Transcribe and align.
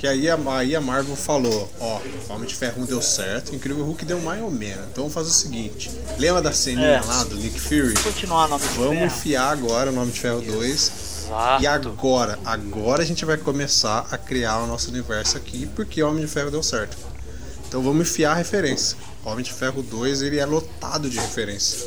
Que 0.00 0.06
aí 0.06 0.30
a, 0.30 0.38
aí 0.56 0.74
a 0.74 0.80
Marvel 0.80 1.14
falou, 1.14 1.70
ó, 1.78 2.00
Homem 2.30 2.48
de 2.48 2.54
Ferro 2.54 2.80
1 2.82 2.86
deu 2.86 3.02
certo, 3.02 3.54
Incrível 3.54 3.84
Hulk 3.84 4.02
deu 4.06 4.18
mais 4.22 4.42
ou 4.42 4.50
menos. 4.50 4.86
Então 4.90 5.04
vamos 5.04 5.12
fazer 5.12 5.28
o 5.28 5.32
seguinte, 5.32 5.90
lembra 6.18 6.40
da 6.40 6.52
ceninha 6.52 6.86
É. 6.88 7.00
lá 7.02 7.22
do 7.24 7.36
Nick 7.36 7.60
Fury? 7.60 7.92
Continuar 8.02 8.48
no 8.48 8.54
Homem 8.54 8.66
de 8.66 8.74
Vamos 8.78 8.94
Ferro. 8.94 9.06
enfiar 9.06 9.50
agora 9.52 9.90
o 9.90 9.92
Nome 9.92 10.10
de 10.10 10.18
Ferro 10.18 10.40
2. 10.40 10.92
Exato. 11.26 11.62
E 11.62 11.66
agora, 11.66 12.38
agora 12.46 13.02
a 13.02 13.06
gente 13.06 13.26
vai 13.26 13.36
começar 13.36 14.06
a 14.10 14.16
criar 14.16 14.58
o 14.60 14.66
nosso 14.66 14.88
universo 14.90 15.36
aqui, 15.36 15.68
porque 15.76 16.02
o 16.02 16.08
Homem 16.08 16.24
de 16.24 16.30
Ferro 16.30 16.50
deu 16.50 16.62
certo. 16.62 16.96
Então 17.68 17.82
vamos 17.82 18.08
enfiar 18.08 18.32
a 18.32 18.34
referência. 18.36 18.96
Homem 19.22 19.44
de 19.44 19.52
Ferro 19.52 19.82
2 19.82 20.22
ele 20.22 20.38
é 20.38 20.46
lotado 20.46 21.10
de 21.10 21.18
referência. 21.20 21.86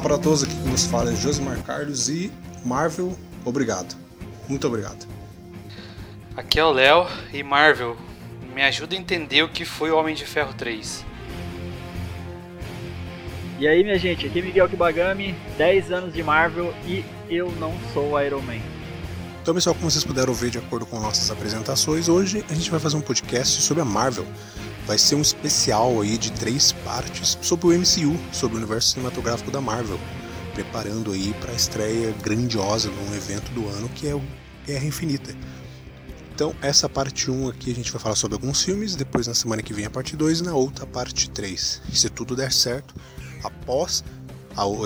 Olá 0.00 0.08
para 0.08 0.18
todos, 0.18 0.42
aqui 0.42 0.54
que 0.54 0.66
nos 0.66 0.86
fala 0.86 1.12
é 1.12 1.14
Josimar 1.14 1.62
Carlos 1.62 2.08
e 2.08 2.32
Marvel, 2.64 3.14
obrigado. 3.44 3.94
Muito 4.48 4.66
obrigado. 4.66 5.06
Aqui 6.34 6.58
é 6.58 6.64
o 6.64 6.72
Léo 6.72 7.06
e 7.34 7.42
Marvel. 7.42 7.98
Me 8.54 8.62
ajuda 8.62 8.94
a 8.94 8.98
entender 8.98 9.42
o 9.42 9.50
que 9.50 9.66
foi 9.66 9.90
o 9.90 9.98
Homem 9.98 10.14
de 10.14 10.24
Ferro 10.24 10.54
3. 10.54 11.04
E 13.58 13.68
aí, 13.68 13.84
minha 13.84 13.98
gente, 13.98 14.24
aqui 14.24 14.38
é 14.38 14.42
Miguel 14.42 14.70
Kibagami, 14.70 15.36
10 15.58 15.92
anos 15.92 16.14
de 16.14 16.22
Marvel 16.22 16.72
e 16.86 17.04
eu 17.28 17.52
não 17.60 17.74
sou 17.92 18.18
Iron 18.22 18.40
Man. 18.40 18.62
Então, 19.42 19.52
pessoal, 19.52 19.74
como 19.74 19.90
vocês 19.90 20.02
puderam 20.02 20.32
ver 20.32 20.48
de 20.48 20.56
acordo 20.56 20.86
com 20.86 20.98
nossas 20.98 21.30
apresentações, 21.30 22.08
hoje 22.08 22.42
a 22.48 22.54
gente 22.54 22.70
vai 22.70 22.80
fazer 22.80 22.96
um 22.96 23.02
podcast 23.02 23.60
sobre 23.60 23.82
a 23.82 23.84
Marvel. 23.84 24.26
Vai 24.90 24.98
ser 24.98 25.14
um 25.14 25.22
especial 25.22 26.00
aí 26.00 26.18
de 26.18 26.32
três 26.32 26.72
partes 26.72 27.38
sobre 27.40 27.68
o 27.68 27.70
MCU, 27.70 28.18
sobre 28.32 28.56
o 28.56 28.58
universo 28.58 28.88
cinematográfico 28.88 29.48
da 29.48 29.60
Marvel, 29.60 30.00
preparando 30.52 31.12
aí 31.12 31.32
para 31.34 31.52
a 31.52 31.54
estreia 31.54 32.10
grandiosa 32.20 32.90
de 32.90 32.98
um 32.98 33.14
evento 33.14 33.52
do 33.52 33.68
ano 33.68 33.88
que 33.90 34.08
é 34.08 34.16
o 34.16 34.22
Guerra 34.66 34.84
Infinita. 34.84 35.32
Então, 36.34 36.52
essa 36.60 36.88
parte 36.88 37.30
1 37.30 37.50
aqui 37.50 37.70
a 37.70 37.74
gente 37.76 37.92
vai 37.92 38.00
falar 38.00 38.16
sobre 38.16 38.34
alguns 38.34 38.64
filmes, 38.64 38.96
depois 38.96 39.28
na 39.28 39.34
semana 39.34 39.62
que 39.62 39.72
vem 39.72 39.84
a 39.84 39.90
parte 39.90 40.16
2 40.16 40.40
e 40.40 40.42
na 40.42 40.54
outra 40.56 40.82
a 40.82 40.88
parte 40.88 41.30
3. 41.30 41.82
E 41.88 41.96
se 41.96 42.10
tudo 42.10 42.34
der 42.34 42.50
certo, 42.50 42.92
após 43.44 44.02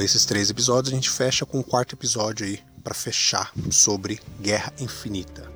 esses 0.02 0.26
três 0.26 0.50
episódios, 0.50 0.92
a 0.92 0.96
gente 0.96 1.08
fecha 1.08 1.46
com 1.46 1.60
o 1.60 1.64
quarto 1.64 1.94
episódio 1.94 2.44
aí 2.44 2.60
para 2.82 2.92
fechar 2.92 3.50
sobre 3.70 4.20
Guerra 4.38 4.70
Infinita. 4.78 5.50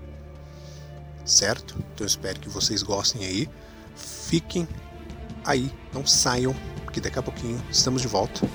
Certo? 1.26 1.76
Então 1.92 2.06
espero 2.06 2.41
que 2.41 2.48
vocês 2.48 2.82
gostem 2.82 3.26
aí. 3.26 3.48
Fiquem 4.28 4.68
aí, 5.42 5.72
não 5.90 6.06
saiam, 6.06 6.54
que 6.92 7.00
daqui 7.00 7.18
a 7.18 7.22
pouquinho 7.22 7.58
estamos 7.70 8.02
de 8.02 8.08
volta 8.08 8.46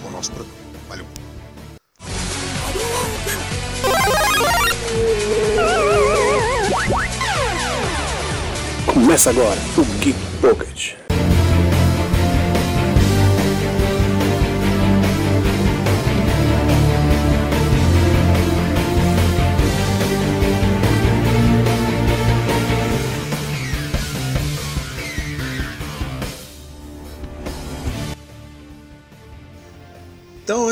com 0.00 0.08
o 0.08 0.12
nosso 0.12 0.30
programa. 0.30 0.56
Valeu! 0.88 1.04
Começa 8.86 9.30
agora 9.30 9.58
o 9.76 9.84
Geek 9.98 10.18
Pocket. 10.40 11.03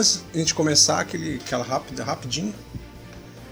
Antes 0.03 0.25
de 0.33 0.37
a 0.37 0.39
gente 0.39 0.55
começar 0.55 0.99
aquele, 0.99 1.37
aquela 1.37 1.63
rápida, 1.63 2.03
rapidinho, 2.03 2.53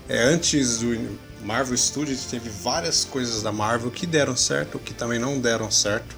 é, 0.08 0.20
antes 0.20 0.78
do 0.78 1.16
Marvel 1.44 1.76
Studios 1.76 2.24
teve 2.24 2.50
várias 2.50 3.04
coisas 3.04 3.40
da 3.40 3.52
Marvel 3.52 3.88
que 3.88 4.04
deram 4.04 4.36
certo, 4.36 4.76
que 4.80 4.92
também 4.92 5.16
não 5.16 5.38
deram 5.38 5.70
certo. 5.70 6.16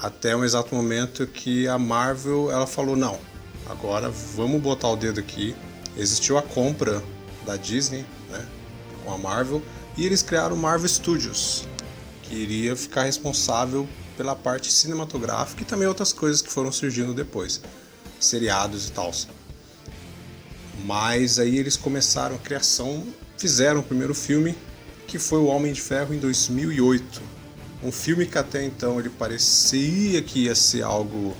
Até 0.00 0.36
um 0.36 0.44
exato 0.44 0.72
momento 0.72 1.26
que 1.26 1.66
a 1.66 1.78
Marvel 1.78 2.48
ela 2.52 2.66
falou 2.66 2.94
não, 2.94 3.18
agora 3.68 4.08
vamos 4.08 4.62
botar 4.62 4.88
o 4.90 4.96
dedo 4.96 5.18
aqui. 5.18 5.56
Existiu 5.96 6.38
a 6.38 6.42
compra 6.42 7.02
da 7.44 7.56
Disney, 7.56 8.06
né, 8.30 8.46
com 9.04 9.12
a 9.12 9.18
Marvel, 9.18 9.60
e 9.96 10.06
eles 10.06 10.22
criaram 10.22 10.54
o 10.54 10.58
Marvel 10.58 10.88
Studios, 10.88 11.66
que 12.22 12.36
iria 12.36 12.76
ficar 12.76 13.02
responsável 13.02 13.88
pela 14.16 14.36
parte 14.36 14.70
cinematográfica 14.70 15.62
e 15.62 15.64
também 15.64 15.88
outras 15.88 16.12
coisas 16.12 16.40
que 16.40 16.52
foram 16.52 16.70
surgindo 16.70 17.12
depois 17.12 17.60
seriados 18.24 18.88
e 18.88 18.92
tal. 18.92 19.12
Mas 20.84 21.38
aí 21.38 21.58
eles 21.58 21.76
começaram 21.76 22.36
a 22.36 22.38
criação, 22.38 23.06
fizeram 23.36 23.80
o 23.80 23.82
primeiro 23.82 24.14
filme, 24.14 24.56
que 25.06 25.18
foi 25.18 25.38
O 25.38 25.46
Homem 25.46 25.72
de 25.72 25.80
Ferro 25.80 26.14
em 26.14 26.18
2008. 26.18 27.20
Um 27.82 27.92
filme 27.92 28.26
que 28.26 28.38
até 28.38 28.64
então 28.64 28.98
ele 28.98 29.10
parecia 29.10 30.22
que 30.22 30.44
ia 30.44 30.54
ser 30.54 30.82
algo 30.82 31.36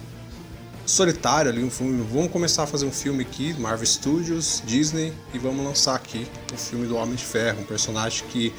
solitário 0.84 1.50
ali, 1.50 1.62
um 1.62 1.70
filme, 1.70 2.04
vamos 2.12 2.30
começar 2.30 2.64
a 2.64 2.66
fazer 2.66 2.84
um 2.84 2.92
filme 2.92 3.22
aqui, 3.22 3.54
Marvel 3.54 3.86
Studios, 3.86 4.62
Disney, 4.66 5.12
e 5.32 5.38
vamos 5.38 5.64
lançar 5.64 5.94
aqui 5.94 6.26
o 6.52 6.56
filme 6.56 6.86
do 6.86 6.96
Homem 6.96 7.14
de 7.14 7.24
Ferro, 7.24 7.60
um 7.60 7.64
personagem 7.64 8.26
que, 8.28 8.52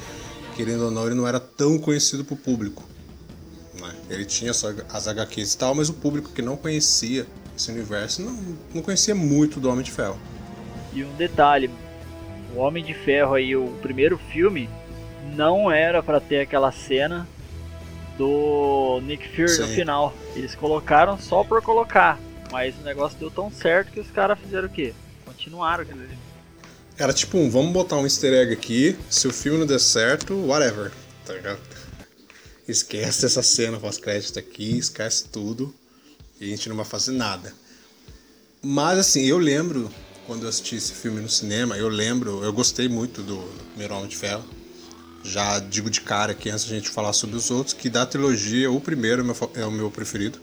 querendo 0.56 0.86
ou 0.86 0.90
não, 0.90 1.06
ele 1.06 1.14
não 1.14 1.28
era 1.28 1.38
tão 1.38 1.78
conhecido 1.78 2.24
pro 2.24 2.36
público. 2.36 2.82
né? 3.80 3.94
Ele 4.08 4.24
tinha 4.24 4.54
só 4.54 4.72
as 4.88 5.06
HQs 5.06 5.52
e 5.52 5.58
tal, 5.58 5.74
mas 5.74 5.88
o 5.88 5.94
público 5.94 6.30
que 6.30 6.40
não 6.40 6.56
conhecia 6.56 7.26
esse 7.56 7.70
universo 7.70 8.22
não, 8.22 8.56
não 8.74 8.82
conhecia 8.82 9.14
muito 9.14 9.60
do 9.60 9.70
Homem 9.70 9.84
de 9.84 9.90
Ferro. 9.90 10.18
E 10.92 11.04
um 11.04 11.14
detalhe, 11.14 11.70
o 12.54 12.58
Homem 12.58 12.84
de 12.84 12.94
Ferro 12.94 13.34
aí, 13.34 13.56
o 13.56 13.68
primeiro 13.82 14.18
filme, 14.18 14.68
não 15.34 15.70
era 15.70 16.02
pra 16.02 16.20
ter 16.20 16.40
aquela 16.40 16.70
cena 16.70 17.26
do 18.16 19.00
Nick 19.02 19.28
Fury 19.28 19.58
no 19.58 19.66
Sim. 19.66 19.74
final. 19.74 20.14
Eles 20.36 20.54
colocaram 20.54 21.18
só 21.18 21.42
por 21.42 21.62
colocar, 21.62 22.18
mas 22.50 22.74
o 22.78 22.82
negócio 22.82 23.18
deu 23.18 23.30
tão 23.30 23.50
certo 23.50 23.90
que 23.92 24.00
os 24.00 24.10
caras 24.10 24.38
fizeram 24.38 24.68
o 24.68 24.70
quê? 24.70 24.92
Continuaram 25.24 25.82
aquilo 25.82 26.02
ali. 26.02 26.16
Era 26.96 27.12
tipo 27.12 27.36
um, 27.38 27.50
vamos 27.50 27.72
botar 27.72 27.96
um 27.96 28.04
easter 28.04 28.32
egg 28.32 28.52
aqui, 28.52 28.96
se 29.10 29.26
o 29.26 29.32
filme 29.32 29.58
não 29.58 29.66
der 29.66 29.80
certo, 29.80 30.34
whatever, 30.46 30.92
tá 31.26 31.34
ligado? 31.34 31.58
Esquece 32.68 33.26
essa 33.26 33.42
cena 33.42 33.78
pós-crédito 33.78 34.38
aqui, 34.38 34.78
esquece 34.78 35.28
tudo, 35.28 35.74
e 36.44 36.52
a 36.52 36.56
gente 36.56 36.68
não 36.68 36.76
vai 36.76 36.84
fazer 36.84 37.12
nada. 37.12 37.52
Mas 38.62 38.98
assim, 38.98 39.24
eu 39.24 39.38
lembro, 39.38 39.90
quando 40.26 40.44
eu 40.44 40.48
assisti 40.48 40.76
esse 40.76 40.92
filme 40.92 41.20
no 41.20 41.28
cinema, 41.28 41.76
eu 41.76 41.88
lembro, 41.88 42.42
eu 42.42 42.52
gostei 42.52 42.88
muito 42.88 43.22
do, 43.22 43.36
do 43.36 43.64
primeiro 43.70 43.94
Homem 43.94 44.08
de 44.08 44.16
Ferro. 44.16 44.44
Já 45.22 45.58
digo 45.58 45.88
de 45.88 46.00
cara 46.02 46.32
aqui, 46.32 46.50
antes 46.50 46.64
da 46.66 46.74
gente 46.74 46.88
falar 46.90 47.12
sobre 47.14 47.36
os 47.36 47.50
outros, 47.50 47.72
que 47.72 47.88
da 47.88 48.04
trilogia, 48.04 48.70
o 48.70 48.80
primeiro 48.80 49.20
é 49.20 49.22
o 49.22 49.26
meu, 49.26 49.34
fa- 49.34 49.48
é 49.54 49.64
o 49.64 49.70
meu 49.70 49.90
preferido. 49.90 50.38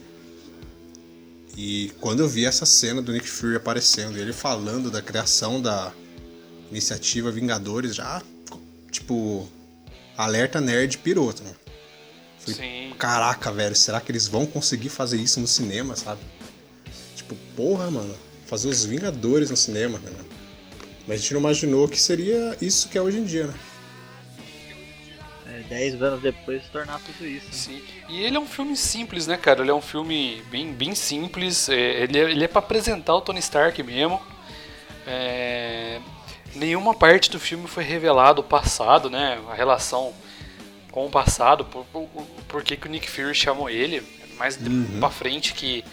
E 1.55 1.91
quando 1.99 2.21
eu 2.21 2.27
vi 2.27 2.45
essa 2.45 2.65
cena 2.65 3.01
do 3.01 3.11
Nick 3.11 3.27
Fury 3.27 3.55
aparecendo, 3.55 4.17
ele 4.17 4.33
falando 4.33 4.89
da 4.89 5.01
criação 5.01 5.61
da 5.61 5.91
iniciativa 6.71 7.29
Vingadores, 7.29 7.93
já, 7.95 8.21
tipo, 8.89 9.47
alerta 10.17 10.61
nerd 10.61 10.97
pirou, 10.99 11.33
né? 11.43 11.53
Fui, 12.43 12.53
Sim. 12.53 12.93
Caraca, 12.97 13.51
velho, 13.51 13.75
será 13.75 14.01
que 14.01 14.11
eles 14.11 14.27
vão 14.27 14.45
conseguir 14.45 14.89
fazer 14.89 15.17
isso 15.17 15.39
no 15.39 15.47
cinema, 15.47 15.95
sabe? 15.95 16.21
Tipo, 17.15 17.35
porra, 17.55 17.89
mano, 17.91 18.15
fazer 18.47 18.67
os 18.67 18.83
Vingadores 18.83 19.49
no 19.49 19.57
cinema, 19.57 19.99
né? 19.99 20.11
Mas 21.07 21.19
a 21.19 21.21
gente 21.21 21.33
não 21.33 21.39
imaginou 21.41 21.87
que 21.87 21.99
seria 21.99 22.57
isso 22.61 22.89
que 22.89 22.97
é 22.97 23.01
hoje 23.01 23.17
em 23.19 23.25
dia, 23.25 23.47
né? 23.47 23.53
É, 25.47 25.63
dez 25.69 26.01
anos 26.01 26.21
depois 26.21 26.63
se 26.63 26.69
tornar 26.69 26.99
tudo 26.99 27.27
isso. 27.27 27.45
né? 27.47 27.51
Sim. 27.51 27.81
E 28.09 28.21
ele 28.21 28.37
é 28.37 28.39
um 28.39 28.47
filme 28.47 28.75
simples, 28.75 29.27
né, 29.27 29.37
cara? 29.37 29.61
Ele 29.61 29.71
é 29.71 29.73
um 29.73 29.81
filme 29.81 30.41
bem, 30.49 30.73
bem 30.73 30.95
simples. 30.95 31.69
é, 31.69 32.03
ele, 32.03 32.17
é, 32.19 32.31
ele 32.31 32.43
é 32.43 32.47
pra 32.47 32.59
apresentar 32.59 33.15
o 33.15 33.21
Tony 33.21 33.39
Stark 33.39 33.81
mesmo. 33.83 34.21
É, 35.05 35.99
nenhuma 36.55 36.93
parte 36.93 37.29
do 37.31 37.39
filme 37.39 37.67
foi 37.67 37.83
revelado 37.83 38.41
o 38.41 38.43
passado, 38.43 39.09
né? 39.09 39.39
A 39.49 39.53
relação 39.53 40.13
com 40.91 41.05
o 41.05 41.09
passado, 41.09 41.65
por, 41.65 41.85
por, 42.51 42.63
que, 42.63 42.75
que 42.75 42.87
o 42.87 42.89
Nick 42.91 43.09
Fury 43.09 43.33
chamou 43.33 43.69
ele. 43.69 44.03
Mais 44.37 44.57
de- 44.57 44.69
pra 44.99 45.09
frente 45.09 45.53
que, 45.53 45.83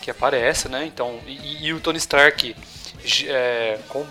que 0.00 0.10
aparece, 0.10 0.68
né? 0.68 0.84
Então, 0.86 1.20
e, 1.26 1.66
e 1.66 1.72
o 1.72 1.80
Tony 1.80 1.98
Stark, 1.98 2.54
é, 3.26 3.78
com- 3.88 4.06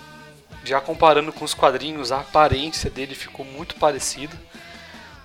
já 0.63 0.79
comparando 0.79 1.33
com 1.33 1.43
os 1.43 1.53
quadrinhos, 1.53 2.11
a 2.11 2.19
aparência 2.21 2.89
dele 2.89 3.15
ficou 3.15 3.45
muito 3.45 3.75
parecida 3.75 4.35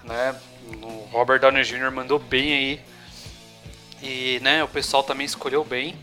né? 0.05 0.35
O 0.83 1.09
Robert 1.13 1.41
Downey 1.41 1.63
Jr. 1.65 1.91
mandou 1.93 2.19
bem 2.19 2.53
aí. 2.53 2.81
E, 4.03 4.39
né, 4.41 4.63
o 4.63 4.69
pessoal 4.69 5.03
também 5.03 5.27
escolheu 5.27 5.65
bem. 5.65 5.97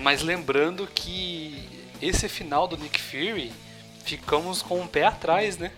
Mas 0.00 0.22
lembrando 0.22 0.86
que 0.94 1.68
esse 2.00 2.28
final 2.28 2.66
do 2.68 2.76
Nick 2.76 3.00
Fury, 3.00 3.52
ficamos 4.04 4.62
com 4.62 4.80
um 4.80 4.86
pé 4.86 5.04
atrás, 5.04 5.56
né? 5.58 5.70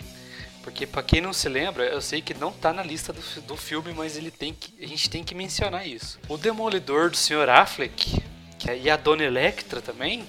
Porque 0.64 0.86
pra 0.86 1.02
quem 1.02 1.20
não 1.20 1.34
se 1.34 1.46
lembra, 1.46 1.84
eu 1.84 2.00
sei 2.00 2.22
que 2.22 2.32
não 2.32 2.50
tá 2.50 2.72
na 2.72 2.82
lista 2.82 3.12
do, 3.12 3.20
do 3.42 3.54
filme, 3.54 3.92
mas 3.92 4.16
ele 4.16 4.30
tem 4.30 4.54
que, 4.54 4.72
a 4.82 4.88
gente 4.88 5.10
tem 5.10 5.22
que 5.22 5.34
mencionar 5.34 5.86
isso. 5.86 6.18
O 6.26 6.38
Demolidor 6.38 7.10
do 7.10 7.16
Sr. 7.18 7.50
Affleck, 7.50 8.22
que 8.58 8.72
e 8.72 8.88
a 8.88 8.96
Dona 8.96 9.24
Electra 9.24 9.82
também, 9.82 10.24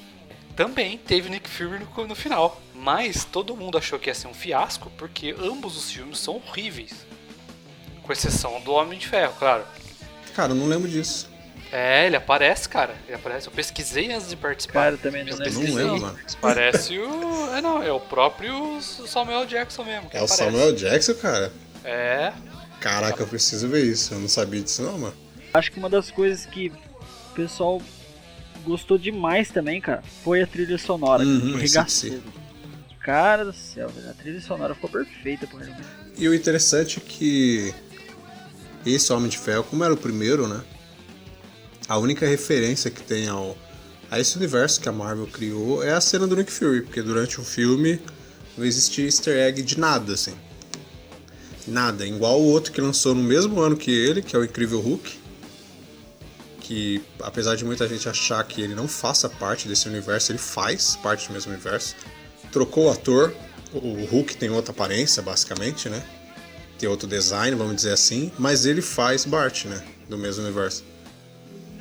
também 0.53 0.97
teve 0.97 1.29
Nick 1.29 1.49
Fury 1.49 1.79
no, 1.79 2.07
no 2.07 2.15
final. 2.15 2.61
Mas 2.73 3.23
todo 3.23 3.55
mundo 3.55 3.77
achou 3.77 3.97
que 3.97 4.09
ia 4.09 4.13
ser 4.13 4.27
um 4.27 4.33
fiasco, 4.33 4.91
porque 4.97 5.33
ambos 5.39 5.77
os 5.77 5.89
filmes 5.89 6.19
são 6.19 6.35
horríveis. 6.35 7.05
Com 8.03 8.11
exceção 8.11 8.59
do 8.59 8.73
Homem 8.73 8.99
de 8.99 9.07
Ferro, 9.07 9.33
claro. 9.39 9.63
Cara, 10.35 10.51
eu 10.51 10.55
não 10.55 10.67
lembro 10.67 10.89
disso. 10.89 11.29
É, 11.71 12.05
ele 12.05 12.15
aparece, 12.15 12.69
cara. 12.69 12.95
Ele 13.07 13.15
aparece. 13.15 13.47
Eu 13.47 13.51
pesquisei 13.53 14.11
antes 14.11 14.29
de 14.29 14.35
participar. 14.35 14.73
Cara, 14.85 14.97
também 14.97 15.23
não 15.25 15.33
Eu 15.33 15.37
lembro. 15.39 15.61
Não 15.61 15.73
lembro, 15.75 16.01
mano. 16.01 16.19
Parece 16.41 16.97
o. 16.97 17.55
É, 17.55 17.61
não, 17.61 17.83
é 17.83 17.91
o 17.91 17.99
próprio 17.99 18.81
Samuel 18.81 19.45
Jackson 19.45 19.83
mesmo. 19.83 20.09
que 20.09 20.15
É 20.17 20.21
o 20.21 20.25
aparece. 20.25 20.43
Samuel 20.43 20.73
Jackson, 20.75 21.13
cara? 21.15 21.51
É. 21.83 22.31
Caraca, 22.79 23.21
eu 23.21 23.27
preciso 23.27 23.67
ver 23.67 23.83
isso. 23.83 24.13
Eu 24.13 24.19
não 24.19 24.27
sabia 24.27 24.61
disso 24.61 24.83
não, 24.83 24.97
mano. 24.97 25.15
Acho 25.53 25.71
que 25.71 25.79
uma 25.79 25.89
das 25.89 26.11
coisas 26.11 26.45
que 26.45 26.71
o 27.31 27.33
pessoal 27.35 27.81
gostou 28.63 28.97
demais 28.97 29.49
também, 29.49 29.79
cara, 29.79 30.03
foi 30.23 30.41
a 30.41 30.47
trilha 30.47 30.77
sonora. 30.77 31.23
Uhum, 31.23 31.57
que. 31.59 32.21
Cara 32.99 33.45
do 33.45 33.53
céu, 33.53 33.87
velho, 33.89 34.09
a 34.09 34.13
trilha 34.13 34.41
sonora 34.41 34.73
ficou 34.73 34.89
perfeita 34.89 35.45
pro. 35.45 35.59
E 36.17 36.27
o 36.27 36.33
interessante 36.33 36.99
é 36.99 37.01
que 37.07 37.73
esse 38.85 39.13
Homem 39.13 39.29
de 39.29 39.37
Ferro, 39.37 39.63
como 39.63 39.83
era 39.83 39.93
o 39.93 39.97
primeiro, 39.97 40.47
né? 40.47 40.61
A 41.87 41.97
única 41.97 42.27
referência 42.27 42.89
que 42.89 43.03
tem 43.03 43.27
ao, 43.27 43.55
a 44.09 44.19
esse 44.19 44.35
universo 44.37 44.81
que 44.81 44.89
a 44.89 44.91
Marvel 44.91 45.27
criou 45.27 45.83
é 45.83 45.93
a 45.93 46.01
cena 46.01 46.25
do 46.25 46.35
Nick 46.35 46.51
Fury, 46.51 46.81
porque 46.81 47.01
durante 47.01 47.39
o 47.39 47.43
filme 47.43 47.99
não 48.57 48.65
existia 48.65 49.05
easter 49.05 49.37
egg 49.37 49.61
de 49.61 49.79
nada, 49.79 50.13
assim. 50.13 50.33
Nada, 51.67 52.05
igual 52.05 52.39
o 52.39 52.45
outro 52.45 52.71
que 52.71 52.81
lançou 52.81 53.13
no 53.13 53.23
mesmo 53.23 53.59
ano 53.59 53.75
que 53.75 53.91
ele, 53.91 54.21
que 54.21 54.35
é 54.35 54.39
o 54.39 54.43
Incrível 54.43 54.79
Hulk. 54.79 55.19
Que 56.59 57.03
apesar 57.21 57.55
de 57.55 57.63
muita 57.63 57.87
gente 57.87 58.09
achar 58.09 58.43
que 58.43 58.61
ele 58.61 58.73
não 58.73 58.87
faça 58.87 59.29
parte 59.29 59.67
desse 59.67 59.87
universo, 59.87 60.31
ele 60.31 60.39
faz 60.39 60.95
parte 60.95 61.27
do 61.27 61.33
mesmo 61.33 61.51
universo. 61.51 61.95
Trocou 62.51 62.85
o 62.85 62.91
ator, 62.91 63.33
o 63.73 64.05
Hulk 64.05 64.37
tem 64.37 64.49
outra 64.49 64.71
aparência, 64.71 65.21
basicamente, 65.21 65.89
né? 65.89 66.03
Tem 66.79 66.89
outro 66.89 67.07
design, 67.07 67.55
vamos 67.55 67.75
dizer 67.75 67.91
assim, 67.91 68.31
mas 68.39 68.65
ele 68.65 68.81
faz 68.81 69.25
Bart, 69.25 69.65
né? 69.65 69.83
Do 70.09 70.17
mesmo 70.17 70.43
universo. 70.43 70.83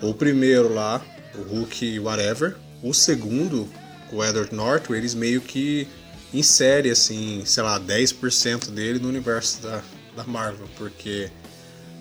O 0.03 0.13
primeiro 0.13 0.73
lá, 0.73 1.05
o 1.35 1.43
Hulk 1.43 1.99
whatever. 2.01 2.57
O 2.83 2.93
segundo, 2.93 3.69
o 4.13 4.25
Edward 4.25 4.55
Norton, 4.55 4.95
eles 4.95 5.15
meio 5.15 5.41
que 5.41 5.89
inserem, 6.33 6.91
assim, 6.91 7.43
sei 7.47 7.63
lá, 7.63 7.81
10% 7.81 8.71
dele 8.71 8.99
no 8.99 9.09
universo 9.09 9.63
da, 9.63 9.83
da 10.17 10.25
Marvel, 10.25 10.69
porque 10.77 11.31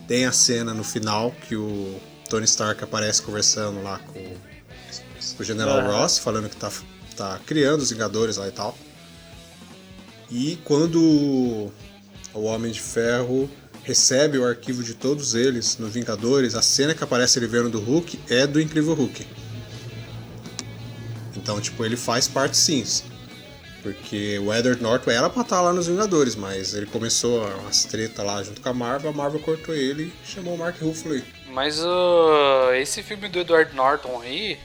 tem 0.07 0.25
a 0.25 0.31
cena 0.31 0.73
no 0.73 0.83
final 0.83 1.31
que 1.47 1.55
o 1.55 1.99
Tony 2.29 2.45
Stark 2.45 2.83
aparece 2.83 3.21
conversando 3.21 3.81
lá 3.81 3.99
com, 3.99 4.13
com 5.35 5.41
o 5.41 5.43
General 5.43 5.79
Aham. 5.79 5.99
Ross, 5.99 6.17
falando 6.17 6.49
que 6.49 6.55
tá, 6.55 6.71
tá 7.15 7.39
criando 7.45 7.81
os 7.81 7.91
Vingadores 7.91 8.37
lá 8.37 8.47
e 8.47 8.51
tal. 8.51 8.77
E 10.29 10.57
quando 10.63 10.99
o 12.33 12.43
Homem 12.43 12.71
de 12.71 12.81
Ferro 12.81 13.49
recebe 13.83 14.37
o 14.37 14.45
arquivo 14.47 14.81
de 14.83 14.93
todos 14.93 15.35
eles 15.35 15.77
no 15.77 15.87
Vingadores, 15.87 16.55
a 16.55 16.61
cena 16.61 16.93
que 16.95 17.03
aparece 17.03 17.37
ele 17.37 17.47
vendo 17.47 17.69
do 17.69 17.79
Hulk 17.79 18.19
é 18.29 18.47
do 18.47 18.59
Incrível 18.59 18.93
Hulk. 18.93 19.27
Então, 21.35 21.59
tipo, 21.59 21.83
ele 21.83 21.97
faz 21.97 22.27
parte 22.27 22.55
sim. 22.55 22.83
Porque 23.81 24.39
o 24.39 24.53
Edward 24.53 24.81
Norton 24.81 25.11
era 25.11 25.29
pra 25.29 25.41
estar 25.41 25.59
lá 25.59 25.73
nos 25.73 25.87
Vingadores, 25.87 26.35
mas 26.35 26.73
ele 26.73 26.85
começou 26.85 27.45
umas 27.59 27.83
treta 27.83 28.23
lá 28.23 28.41
junto 28.41 28.61
com 28.61 28.69
a 28.69 28.73
Marvel, 28.73 29.09
a 29.09 29.13
Marvel 29.13 29.41
cortou 29.41 29.75
ele 29.75 30.13
e 30.23 30.27
chamou 30.27 30.55
o 30.55 30.57
Mark 30.57 30.81
Ruffalo 30.81 31.15
aí. 31.15 31.23
Mas 31.49 31.79
uh, 31.81 32.71
esse 32.75 33.03
filme 33.03 33.27
do 33.27 33.39
Edward 33.39 33.75
Norton 33.75 34.21
aí, 34.21 34.57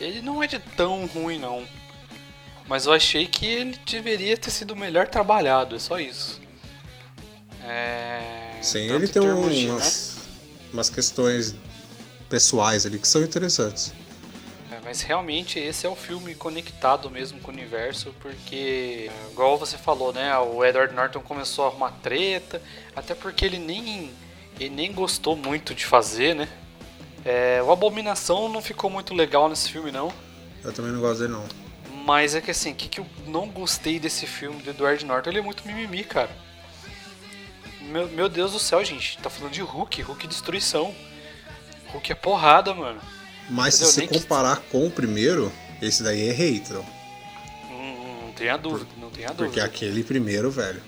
ele 0.00 0.22
não 0.22 0.40
é 0.40 0.46
de 0.46 0.60
tão 0.60 1.06
ruim 1.06 1.40
não. 1.40 1.66
Mas 2.68 2.86
eu 2.86 2.92
achei 2.92 3.26
que 3.26 3.44
ele 3.44 3.76
deveria 3.84 4.36
ter 4.36 4.50
sido 4.50 4.76
melhor 4.76 5.08
trabalhado, 5.08 5.74
é 5.74 5.78
só 5.80 5.98
isso. 5.98 6.40
É... 7.64 8.09
Sim, 8.60 8.88
tanto 8.88 8.94
ele 8.94 9.04
em 9.04 9.08
tem 9.08 9.22
termos 9.22 9.54
de, 9.54 9.68
umas, 9.68 10.16
umas 10.72 10.90
questões 10.90 11.54
pessoais 12.28 12.86
ali 12.86 12.98
que 12.98 13.08
são 13.08 13.22
interessantes. 13.22 13.92
né? 14.70 14.76
É, 14.76 14.80
Mas 14.84 15.00
realmente 15.02 15.58
esse 15.58 15.86
é 15.86 15.88
o 15.88 15.96
filme 15.96 16.34
conectado 16.34 17.10
mesmo 17.10 17.40
com 17.40 17.50
o 17.50 17.54
universo, 17.54 18.14
porque, 18.20 19.10
é, 19.10 19.30
igual 19.32 19.58
você 19.58 19.76
falou, 19.76 20.12
né? 20.12 20.36
O 20.38 20.64
Edward 20.64 20.94
Norton 20.94 21.20
começou 21.20 21.64
a 21.64 21.68
arrumar 21.68 21.92
treta, 22.02 22.62
até 22.94 23.14
porque 23.14 23.44
ele 23.44 23.58
nem, 23.58 24.10
ele 24.58 24.70
nem 24.70 24.92
gostou 24.92 25.34
muito 25.36 25.74
de 25.74 25.84
fazer, 25.84 26.34
né? 26.34 26.48
É, 27.24 27.62
o 27.62 27.70
Abominação 27.70 28.48
não 28.48 28.62
ficou 28.62 28.88
muito 28.88 29.12
legal 29.14 29.48
nesse 29.48 29.70
filme, 29.70 29.90
não. 29.90 30.12
Eu 30.62 30.72
também 30.72 30.92
não 30.92 31.00
gosto 31.00 31.20
dele 31.20 31.32
não. 31.32 31.44
Mas 32.04 32.34
é 32.34 32.40
que 32.40 32.50
assim, 32.50 32.72
o 32.72 32.74
que, 32.74 32.88
que 32.88 33.00
eu 33.00 33.06
não 33.26 33.48
gostei 33.48 33.98
desse 33.98 34.26
filme 34.26 34.62
do 34.62 34.70
Edward 34.70 35.04
Norton? 35.04 35.30
Ele 35.30 35.38
é 35.38 35.42
muito 35.42 35.66
mimimi, 35.66 36.02
cara. 36.02 36.30
Meu, 37.90 38.08
meu 38.08 38.28
Deus 38.28 38.52
do 38.52 38.58
céu, 38.58 38.84
gente. 38.84 39.18
Tá 39.18 39.28
falando 39.28 39.52
de 39.52 39.60
Hulk, 39.60 40.02
Hulk 40.02 40.26
destruição. 40.26 40.94
Hulk 41.92 42.12
é 42.12 42.14
porrada, 42.14 42.72
mano. 42.74 43.00
Mas 43.48 43.74
se 43.74 43.82
Entendeu? 43.82 43.92
você 43.94 44.00
Nem 44.00 44.08
que- 44.08 44.20
comparar 44.20 44.56
com 44.70 44.86
o 44.86 44.90
primeiro, 44.90 45.52
esse 45.82 46.02
daí 46.02 46.28
é 46.28 46.32
rei, 46.32 46.56
então. 46.56 46.84
Não, 47.68 48.26
não 48.26 48.32
tenha 48.32 48.56
dúvida, 48.56 48.88
não 48.96 49.10
tenha 49.10 49.28
Porque 49.28 49.44
dúvida. 49.44 49.64
aquele 49.64 50.04
primeiro, 50.04 50.50
velho. 50.50 50.80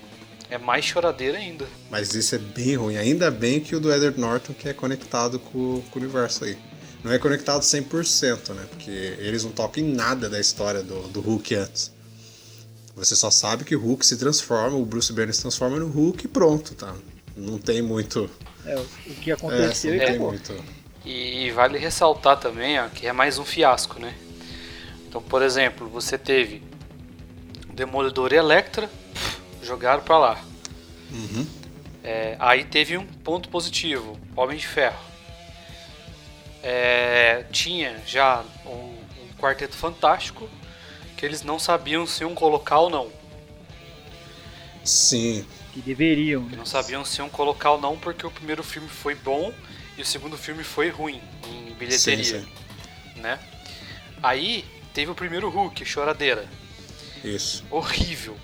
É 0.49 0.57
mais 0.57 0.85
choradeira 0.85 1.37
ainda. 1.37 1.67
Mas 1.89 2.13
isso 2.13 2.35
é 2.35 2.37
bem 2.37 2.75
ruim. 2.75 2.95
Ainda 2.95 3.29
bem 3.31 3.59
que 3.59 3.75
o 3.75 3.79
do 3.79 3.91
Edward 3.91 4.19
Norton 4.19 4.53
que 4.53 4.69
é 4.69 4.73
conectado 4.73 5.39
com, 5.39 5.81
com 5.91 5.99
o 5.99 6.01
universo 6.01 6.45
aí. 6.45 6.57
Não 7.03 7.11
é 7.11 7.17
conectado 7.19 7.61
100%, 7.63 8.53
né? 8.53 8.65
Porque 8.69 8.89
eles 8.91 9.43
não 9.43 9.51
tocam 9.51 9.83
em 9.83 9.93
nada 9.93 10.29
da 10.29 10.39
história 10.39 10.81
do, 10.83 11.07
do 11.09 11.19
Hulk 11.21 11.55
antes. 11.55 11.91
Você 12.95 13.15
só 13.15 13.31
sabe 13.31 13.63
que 13.63 13.75
o 13.75 13.79
Hulk 13.79 14.05
se 14.05 14.17
transforma, 14.17 14.77
o 14.77 14.85
Bruce 14.85 15.11
Banner 15.11 15.33
se 15.33 15.41
transforma 15.41 15.77
no 15.79 15.87
Hulk 15.87 16.25
e 16.25 16.27
pronto, 16.27 16.75
tá? 16.75 16.93
Não 17.35 17.57
tem 17.57 17.81
muito. 17.81 18.29
É, 18.65 18.75
o 18.77 18.85
que 19.15 19.31
É, 19.31 19.33
aconteceu 19.33 19.91
não 19.91 19.97
e 19.97 19.99
tem 19.99 20.09
acabou. 20.09 20.29
muito. 20.29 20.63
E 21.05 21.51
vale 21.51 21.77
ressaltar 21.77 22.39
também 22.39 22.79
ó, 22.79 22.87
que 22.87 23.07
é 23.07 23.11
mais 23.11 23.37
um 23.37 23.43
fiasco, 23.43 23.99
né? 23.99 24.15
Então, 25.07 25.21
por 25.21 25.41
exemplo, 25.41 25.89
você 25.89 26.17
teve 26.17 26.61
Demolidor 27.73 28.31
e 28.31 28.35
Electra, 28.35 28.89
jogaram 29.63 30.03
pra 30.03 30.17
lá. 30.17 30.43
Uhum. 31.11 31.45
É, 32.03 32.35
aí 32.39 32.63
teve 32.63 32.97
um 32.97 33.05
ponto 33.05 33.49
positivo, 33.49 34.17
Homem 34.35 34.57
de 34.57 34.67
Ferro. 34.67 34.99
É, 36.61 37.45
tinha 37.51 38.01
já 38.05 38.43
um, 38.65 38.69
um 38.69 39.33
quarteto 39.39 39.75
fantástico 39.75 40.49
que 41.23 41.27
eles 41.27 41.41
não 41.41 41.57
sabiam 41.57 42.05
se 42.05 42.21
iam 42.21 42.35
colocar 42.35 42.79
ou 42.79 42.89
não. 42.89 43.09
Sim, 44.83 45.45
Que 45.71 45.79
deveriam. 45.79 46.41
né? 46.43 46.57
Não 46.57 46.65
sabiam 46.65 47.05
se 47.05 47.19
iam 47.19 47.29
colocar 47.29 47.71
ou 47.71 47.79
não 47.79 47.97
porque 47.97 48.27
o 48.27 48.29
primeiro 48.31 48.61
filme 48.61 48.89
foi 48.89 49.15
bom 49.15 49.53
e 49.97 50.01
o 50.01 50.05
segundo 50.05 50.37
filme 50.37 50.65
foi 50.65 50.89
ruim 50.89 51.21
em 51.47 51.73
bilheteria, 51.75 52.41
Sim, 52.41 52.45
né? 53.15 53.39
Aí 54.21 54.65
teve 54.93 55.11
o 55.11 55.15
primeiro 55.15 55.49
Hulk, 55.49 55.85
choradeira, 55.85 56.45
isso. 57.23 57.63
horrível, 57.71 58.37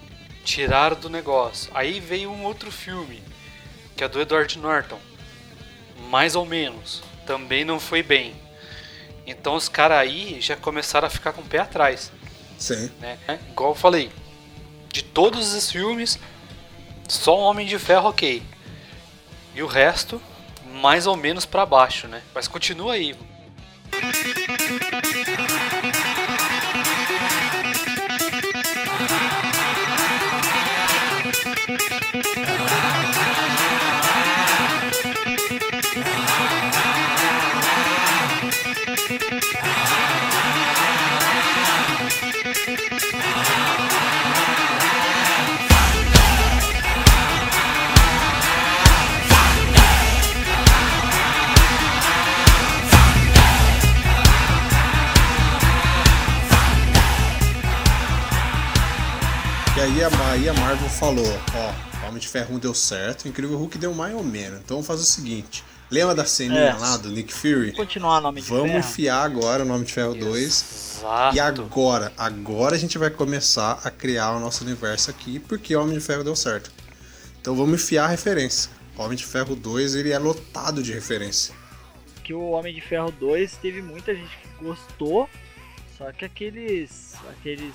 tiraram 0.45 0.95
do 0.97 1.09
negócio. 1.09 1.69
Aí 1.75 1.99
veio 1.99 2.31
um 2.31 2.45
outro 2.45 2.71
filme 2.71 3.21
que 3.97 4.05
é 4.05 4.07
do 4.07 4.21
Edward 4.21 4.57
Norton, 4.57 4.99
mais 6.09 6.33
ou 6.33 6.45
menos, 6.45 7.03
também 7.27 7.65
não 7.65 7.77
foi 7.77 8.01
bem. 8.01 8.33
Então 9.27 9.55
os 9.55 9.67
caras 9.67 9.97
aí 9.97 10.39
já 10.39 10.55
começaram 10.55 11.07
a 11.07 11.11
ficar 11.11 11.33
com 11.33 11.41
o 11.41 11.45
pé 11.45 11.57
atrás, 11.59 12.09
Sim. 12.59 12.91
né? 12.99 13.17
Igual 13.49 13.71
eu 13.71 13.75
falei, 13.75 14.11
de 14.91 15.01
todos 15.01 15.47
esses 15.55 15.71
filmes, 15.71 16.19
só 17.07 17.35
o 17.37 17.41
Homem 17.41 17.65
de 17.65 17.79
Ferro 17.79 18.09
ok. 18.09 18.43
E 19.55 19.63
o 19.63 19.67
resto, 19.67 20.21
mais 20.65 21.07
ou 21.07 21.15
menos 21.15 21.45
pra 21.45 21.65
baixo, 21.65 22.07
né? 22.07 22.21
Mas 22.35 22.47
continua 22.47 22.93
aí. 22.93 23.15
Aí, 59.99 60.03
a, 60.03 60.31
aí 60.31 60.49
a 60.49 60.53
Marvel 60.53 60.89
falou, 60.89 61.25
ó, 61.55 62.07
Homem 62.07 62.19
de 62.19 62.27
Ferro 62.27 62.55
1 62.55 62.59
deu 62.59 62.73
certo, 62.73 63.27
Incrível 63.27 63.57
Hulk 63.57 63.77
deu 63.77 63.93
mais 63.93 64.13
ou 64.15 64.23
menos. 64.23 64.59
Então 64.59 64.77
vamos 64.77 64.87
fazer 64.87 65.01
o 65.03 65.05
seguinte. 65.05 65.63
Lembra 65.91 66.13
da 66.15 66.23
ceninha 66.25 66.59
É. 66.69 66.73
lá 66.73 66.97
do 66.97 67.09
Nick 67.09 67.33
Fury? 67.33 67.71
Vamos 67.71 67.77
continuar 67.77 68.21
no 68.21 68.27
Homem 68.29 68.43
de 68.43 68.49
Vamos 68.49 68.67
Ferro. 68.67 68.79
enfiar 68.79 69.23
agora 69.23 69.63
o 69.63 69.65
Nome 69.65 69.85
de 69.85 69.93
Ferro 69.93 70.13
2. 70.13 70.97
Exato. 70.99 71.35
E 71.35 71.39
agora, 71.39 72.13
agora 72.17 72.75
a 72.75 72.79
gente 72.79 72.97
vai 72.97 73.09
começar 73.09 73.79
a 73.83 73.89
criar 73.89 74.31
o 74.31 74.39
nosso 74.39 74.63
universo 74.63 75.09
aqui, 75.09 75.39
porque 75.39 75.75
Homem 75.75 75.95
de 75.97 76.01
Ferro 76.03 76.23
deu 76.23 76.35
certo. 76.35 76.71
Então 77.41 77.55
vamos 77.55 77.81
enfiar 77.81 78.05
a 78.05 78.07
referência. 78.07 78.69
Homem 78.95 79.17
de 79.17 79.25
Ferro 79.25 79.55
2, 79.55 79.95
ele 79.95 80.11
é 80.11 80.19
lotado 80.19 80.83
de 80.83 80.93
referência. 80.93 81.53
Que 82.23 82.33
o 82.33 82.51
Homem 82.51 82.73
de 82.73 82.81
Ferro 82.81 83.11
2 83.11 83.53
teve 83.61 83.81
muita 83.81 84.13
gente 84.13 84.29
que 84.29 84.63
gostou, 84.63 85.27
só 85.97 86.11
que 86.11 86.23
aqueles. 86.23 87.13
aqueles 87.31 87.73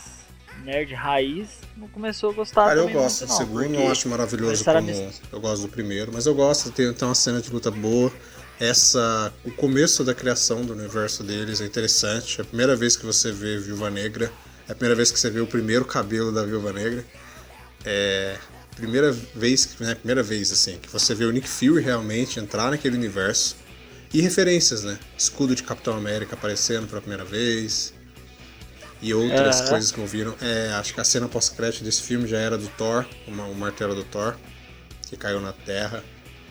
nerd 0.63 0.93
raiz 0.95 1.49
não 1.77 1.89
começou 1.89 2.31
a 2.31 2.33
gostar 2.33 2.67
Cara, 2.67 2.81
eu 2.81 2.89
gosto 2.89 3.27
do 3.27 3.33
segundo, 3.33 3.69
não 3.71 3.91
acho 3.91 4.09
maravilhoso 4.09 4.65
como 4.65 4.83
mis- 4.83 5.21
eu 5.33 5.41
gosto 5.41 5.63
do 5.63 5.69
primeiro, 5.69 6.11
mas 6.13 6.27
eu 6.27 6.35
gosto, 6.35 6.71
tem, 6.71 6.93
tem 6.93 7.09
uma 7.09 7.15
cena 7.15 7.41
de 7.41 7.51
luta 7.51 7.71
boa. 7.71 8.13
Essa, 8.61 9.33
o 9.45 9.51
começo 9.51 10.05
da 10.05 10.15
criação 10.15 10.65
do 10.65 10.73
universo 10.75 11.25
deles 11.25 11.61
é 11.61 11.67
interessante. 11.67 12.41
É 12.41 12.43
a 12.43 12.45
primeira 12.45 12.77
vez 12.77 12.97
que 12.97 13.05
você 13.05 13.33
vê 13.33 13.59
Viúva 13.59 13.91
Negra, 13.91 14.31
é 14.69 14.73
a 14.73 14.75
primeira 14.75 14.95
vez 14.95 15.11
que 15.11 15.19
você 15.19 15.29
vê 15.29 15.41
o 15.41 15.47
primeiro 15.47 15.85
cabelo 15.85 16.31
da 16.31 16.45
Viúva 16.45 16.73
Negra. 16.73 17.05
É 17.85 18.37
primeira 18.77 19.13
vez, 19.13 19.77
né, 19.79 19.95
primeira 19.95 20.21
vez 20.23 20.51
assim, 20.51 20.79
que 20.79 20.89
você 20.89 21.15
vê 21.15 21.25
o 21.25 21.31
Nick 21.31 21.49
Fury 21.49 21.81
realmente 21.81 22.41
entrar 22.41 22.71
naquele 22.71 22.97
universo. 22.97 23.57
E 24.13 24.21
referências, 24.21 24.85
né? 24.85 24.99
Escudo 25.19 25.55
de 25.57 25.63
Capitão 25.63 25.97
América 25.97 26.35
aparecendo 26.35 26.87
pela 26.87 27.01
primeira 27.01 27.25
vez. 27.25 27.94
E 29.05 29.13
outras 29.13 29.61
Aham. 29.61 29.69
coisas 29.69 29.93
que 29.93 30.01
ouviram. 30.01 30.35
É, 30.41 30.73
acho 30.73 30.95
que 30.95 31.01
a 31.01 31.05
cena 31.05 31.29
pós-crédito 31.29 31.85
desse 31.85 32.03
filme 32.03 32.27
já 32.27 32.39
era 32.39 32.57
do 32.57 32.69
Thor, 32.69 33.05
uma- 33.29 33.45
o 33.45 33.55
martelo 33.55 33.95
do 33.95 34.03
Thor, 34.03 34.35
que 35.07 35.15
caiu 35.15 35.41
na 35.41 35.53
Terra. 35.53 36.03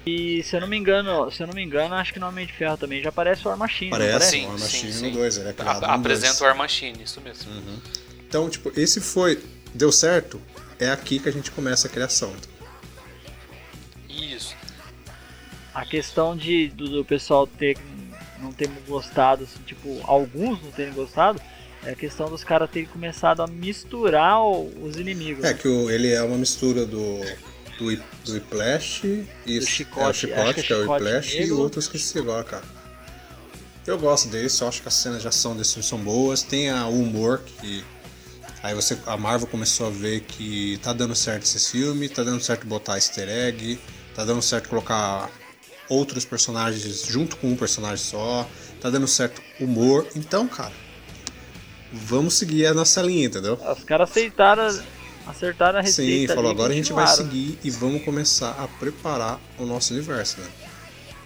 E 0.05 0.43
se 0.43 0.55
eu 0.55 0.61
não 0.61 0.67
me 0.67 0.77
engano, 0.77 1.31
se 1.31 1.41
eu 1.41 1.47
não 1.47 1.53
me 1.55 1.63
engano, 1.63 1.95
acho 1.95 2.13
que 2.13 2.19
no 2.19 2.27
Homem 2.27 2.45
de 2.45 2.53
Ferro 2.53 2.77
também 2.77 3.01
já 3.01 3.09
aparece 3.09 3.43
o 3.45 3.49
War 3.49 3.57
Machine, 3.57 3.89
não 3.89 3.97
Parece, 3.97 4.29
Sim, 4.31 4.45
o 4.45 4.49
War 4.49 4.57
sim, 4.59 4.63
Machine 4.65 4.93
sim. 4.93 5.07
no 5.07 5.11
2, 5.13 5.37
ele 5.37 5.49
é 5.49 5.53
criado 5.53 5.83
A- 5.85 5.93
Apresenta 5.95 6.27
2. 6.33 6.41
o 6.41 6.43
War 6.43 6.55
Machine, 6.55 7.03
isso 7.03 7.21
mesmo. 7.21 7.51
Então, 8.27 8.47
tipo, 8.49 8.71
esse 8.79 9.01
foi. 9.01 9.41
Deu 9.73 9.91
certo? 9.91 10.39
É 10.77 10.91
aqui 10.91 11.17
que 11.19 11.29
a 11.29 11.31
gente 11.31 11.49
começa 11.49 11.87
a 11.87 11.89
criação. 11.89 12.33
Isso. 14.09 14.55
A 15.73 15.85
questão 15.85 16.37
de 16.37 16.67
do, 16.69 16.87
do 16.87 17.05
pessoal 17.05 17.47
ter 17.47 17.77
não 18.39 18.51
ter 18.51 18.67
gostado, 18.87 19.45
assim, 19.45 19.59
tipo, 19.65 20.01
alguns 20.03 20.61
não 20.61 20.69
terem 20.71 20.93
gostado, 20.93 21.41
é 21.85 21.91
a 21.91 21.95
questão 21.95 22.29
dos 22.29 22.43
caras 22.43 22.69
terem 22.69 22.87
começado 22.87 23.41
a 23.41 23.47
misturar 23.47 24.41
o- 24.41 24.71
os 24.85 24.95
inimigos. 24.97 25.43
É 25.43 25.53
que 25.53 25.67
o- 25.67 25.89
ele 25.89 26.09
é 26.11 26.21
uma 26.21 26.37
mistura 26.37 26.85
do. 26.85 27.21
Do, 27.79 27.91
do 28.23 28.33
Whiplash 28.33 29.03
e 29.47 29.59
Do 29.59 29.63
é, 29.63 29.67
chicote, 29.67 29.99
o 30.05 30.09
acho 30.09 30.19
chicote, 30.27 30.53
que 30.53 30.59
é 30.59 30.63
que 30.63 30.73
é 30.73 30.75
o 30.75 30.91
Whiplash, 30.91 31.33
e 31.35 31.39
negro. 31.39 31.55
o 31.55 31.59
outro 31.59 31.79
eu 31.79 31.81
esqueci 31.81 32.19
agora, 32.19 32.43
cara. 32.43 32.63
Eu 33.85 33.97
gosto 33.97 34.29
desse, 34.29 34.61
eu 34.61 34.67
acho 34.67 34.81
que 34.81 34.87
as 34.87 34.93
cenas 34.93 35.21
de 35.23 35.27
ação 35.27 35.57
desse 35.57 35.71
filme 35.73 35.83
são 35.89 35.97
boas. 35.97 36.43
Tem 36.43 36.69
a, 36.69 36.85
o 36.87 37.01
humor 37.01 37.41
que. 37.59 37.83
Aí 38.61 38.73
você, 38.75 38.97
a 39.07 39.17
Marvel 39.17 39.47
começou 39.47 39.87
a 39.87 39.89
ver 39.89 40.21
que 40.21 40.79
tá 40.83 40.93
dando 40.93 41.15
certo 41.15 41.43
esse 41.43 41.71
filme, 41.71 42.07
tá 42.07 42.23
dando 42.23 42.41
certo 42.41 42.65
botar 42.65 42.93
easter 42.95 43.27
egg, 43.27 43.77
tá 44.15 44.23
dando 44.23 44.41
certo 44.41 44.69
colocar 44.69 45.29
outros 45.89 46.23
personagens 46.23 47.01
junto 47.05 47.35
com 47.37 47.47
um 47.51 47.55
personagem 47.57 47.97
só, 48.05 48.47
tá 48.79 48.89
dando 48.89 49.07
certo 49.07 49.41
humor. 49.59 50.07
Então, 50.15 50.47
cara, 50.47 50.71
vamos 51.93 52.33
seguir 52.33 52.65
a 52.65 52.73
nossa 52.73 53.01
linha, 53.01 53.27
entendeu? 53.27 53.53
Os 53.53 53.83
caras 53.83 54.09
aceitaram, 54.09 54.67
acertaram 55.27 55.79
a 55.79 55.83
Sim, 55.83 56.01
receita. 56.03 56.33
falou, 56.35 56.49
ali 56.49 56.57
e 56.57 56.59
agora 56.59 56.73
a 56.73 56.75
gente 56.75 56.91
vai 56.93 57.07
seguir 57.07 57.59
e 57.63 57.69
vamos 57.69 58.03
começar 58.03 58.51
a 58.59 58.67
preparar 58.67 59.39
o 59.59 59.65
nosso 59.65 59.93
universo, 59.93 60.39
né? 60.41 60.47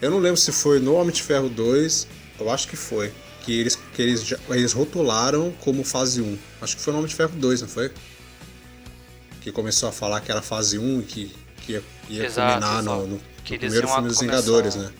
Eu 0.02 0.12
não 0.12 0.20
lembro 0.20 0.38
se 0.38 0.52
foi 0.52 0.80
no 0.80 0.94
Homem 0.96 1.14
de 1.14 1.24
Ferro 1.24 1.50
2, 1.50 2.08
eu 2.40 2.52
acho 2.52 2.68
que 2.68 2.76
foi, 2.76 3.12
que 3.44 3.60
eles, 3.60 3.76
que 3.94 4.02
eles, 4.02 4.24
já- 4.24 4.38
eles 4.50 4.74
rotularam 4.74 5.52
como 5.62 5.84
fase 5.84 6.22
1. 6.22 6.38
Acho 6.62 6.76
que 6.76 6.82
foi 6.84 6.94
no 6.94 7.00
Homem 7.00 7.10
de 7.10 7.16
Ferro 7.16 7.34
2, 7.36 7.62
não 7.62 7.68
foi? 7.70 7.92
Que 9.42 9.52
começou 9.52 9.90
a 9.90 9.92
falar 9.92 10.22
que 10.22 10.30
era 10.32 10.42
fase 10.42 10.78
1 10.78 11.00
e 11.00 11.04
que, 11.04 11.36
que 11.66 11.72
ia, 11.74 11.84
ia 12.10 12.26
Exato, 12.26 12.52
culminar 12.62 12.84
no, 12.84 12.92
exato. 12.92 13.08
no- 13.08 13.08
no 13.08 13.22
eles 13.50 13.60
primeiro 13.60 13.88
filme 13.88 14.08
dos 14.10 14.18
começar- 14.18 14.36
Vingadores, 14.38 14.76
né? 14.76 14.92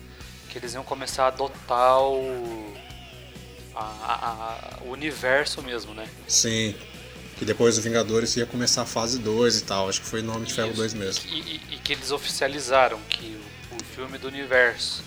Que 0.48 0.58
eles 0.58 0.72
iam 0.74 0.82
começar 0.82 1.24
a 1.24 1.26
adotar 1.28 2.00
o. 2.00 2.72
a- 3.80 4.12
a- 4.12 4.78
a- 4.80 4.82
o 4.84 4.90
universo 4.90 5.62
mesmo, 5.62 5.94
né? 5.94 6.06
Sim. 6.26 6.74
Que 7.38 7.44
depois 7.44 7.76
do 7.76 7.82
Vingadores 7.82 8.36
ia 8.36 8.46
começar 8.46 8.82
a 8.82 8.86
fase 8.86 9.18
2 9.18 9.58
e 9.58 9.64
tal. 9.64 9.88
Acho 9.88 10.00
que 10.00 10.06
foi 10.08 10.22
no 10.22 10.32
Homem 10.32 10.44
de 10.44 10.54
Ferro 10.54 10.68
Isso. 10.68 10.76
2 10.76 10.94
mesmo. 10.94 11.24
E, 11.30 11.38
e- 11.38 11.60
e 11.74 11.78
que 11.78 11.92
eles 11.92 12.10
oficializaram 12.10 12.98
que 13.08 13.38
o, 13.72 13.76
o 13.76 13.84
filme 13.94 14.18
do 14.18 14.26
universo 14.28 15.04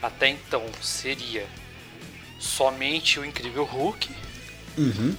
até 0.00 0.28
então 0.28 0.64
seria 0.80 1.46
somente 2.38 3.18
o 3.18 3.24
Incrível 3.24 3.64
Hulk 3.64 4.10
Uhum. 4.76 5.16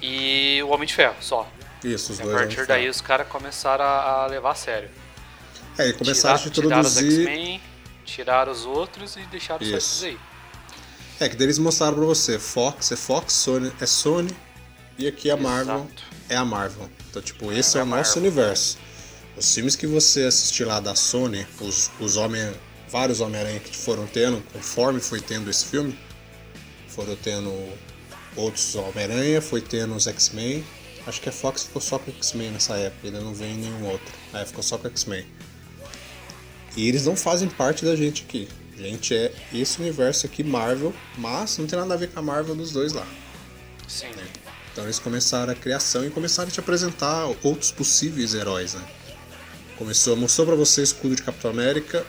e 0.00 0.60
o 0.64 0.68
Homem 0.70 0.86
de 0.86 0.94
Ferro, 0.94 1.16
só. 1.20 1.48
Isso, 1.84 2.12
os 2.12 2.18
E 2.18 2.22
a 2.22 2.24
dois. 2.24 2.38
De 2.38 2.44
partir 2.56 2.66
daí 2.66 2.88
os 2.88 3.00
caras 3.00 3.26
começaram 3.28 3.84
a, 3.84 4.24
a 4.24 4.26
levar 4.26 4.52
a 4.52 4.54
sério. 4.54 4.88
É, 5.78 5.88
e 5.88 5.92
começaram 5.92 6.38
Tirar- 6.38 6.50
a 6.50 6.52
tiraram 6.54 6.80
os 6.80 6.96
introduzir. 6.96 7.26
X-Men, 7.28 7.60
tiraram 8.04 8.52
os 8.52 8.64
outros 8.64 9.16
e 9.16 9.20
deixaram 9.26 9.60
só 9.60 9.64
Isso. 9.66 9.76
esses 9.76 10.02
aí. 10.04 10.18
É, 11.22 11.28
que 11.28 11.40
eles 11.40 11.56
mostraram 11.56 11.94
pra 11.94 12.04
você, 12.04 12.36
Fox 12.36 12.90
é 12.90 12.96
Fox, 12.96 13.32
Sony 13.32 13.72
é 13.80 13.86
Sony, 13.86 14.34
e 14.98 15.06
aqui 15.06 15.30
a 15.30 15.36
Marvel 15.36 15.76
Exato. 15.76 16.02
é 16.28 16.34
a 16.34 16.44
Marvel. 16.44 16.90
Então, 17.08 17.22
tipo, 17.22 17.52
esse 17.52 17.76
é, 17.76 17.80
É 17.80 17.84
o 17.84 17.86
nosso 17.86 18.18
Marvel. 18.18 18.22
universo. 18.22 18.76
Os 19.36 19.54
filmes 19.54 19.76
que 19.76 19.86
você 19.86 20.24
assistir 20.24 20.64
lá 20.64 20.80
da 20.80 20.96
Sony, 20.96 21.46
os, 21.60 21.92
os 22.00 22.16
homem, 22.16 22.52
vários 22.90 23.20
Homem-Aranha 23.20 23.60
que 23.60 23.76
foram 23.76 24.04
tendo, 24.08 24.42
conforme 24.52 24.98
foi 24.98 25.20
tendo 25.20 25.48
esse 25.48 25.64
filme, 25.64 25.96
foram 26.88 27.14
tendo 27.14 27.52
outros 28.34 28.74
Homem-Aranha, 28.74 29.40
foi 29.40 29.60
tendo 29.60 29.94
os 29.94 30.08
X-Men. 30.08 30.64
Acho 31.06 31.20
que 31.20 31.28
a 31.28 31.32
Fox 31.32 31.62
ficou 31.62 31.80
só 31.80 32.00
com 32.00 32.10
X-Men 32.10 32.50
nessa 32.50 32.74
época, 32.74 33.06
ainda 33.06 33.20
não 33.20 33.32
veio 33.32 33.54
nenhum 33.54 33.84
outro. 33.86 34.12
Aí 34.32 34.44
ficou 34.44 34.62
só 34.64 34.76
com 34.76 34.88
X-Men. 34.88 35.24
E 36.76 36.88
eles 36.88 37.06
não 37.06 37.14
fazem 37.14 37.48
parte 37.48 37.84
da 37.84 37.94
gente 37.94 38.24
aqui. 38.26 38.48
Gente 38.76 39.14
é 39.14 39.32
esse 39.52 39.80
universo 39.80 40.26
aqui, 40.26 40.42
Marvel, 40.42 40.94
mas 41.18 41.58
não 41.58 41.66
tem 41.66 41.78
nada 41.78 41.94
a 41.94 41.96
ver 41.96 42.08
com 42.08 42.18
a 42.18 42.22
Marvel 42.22 42.54
dos 42.54 42.72
dois 42.72 42.92
lá. 42.92 43.06
Sim. 43.86 44.10
Então 44.72 44.84
eles 44.84 44.98
começaram 44.98 45.52
a 45.52 45.54
criação 45.54 46.04
e 46.04 46.10
começaram 46.10 46.48
a 46.48 46.52
te 46.52 46.58
apresentar 46.58 47.26
outros 47.42 47.70
possíveis 47.70 48.32
heróis, 48.32 48.74
né? 48.74 48.82
Começou, 49.76 50.16
mostrou 50.16 50.46
pra 50.46 50.56
você 50.56 50.80
o 50.80 50.84
escudo 50.84 51.14
de 51.14 51.22
Capitão 51.22 51.50
América 51.50 52.06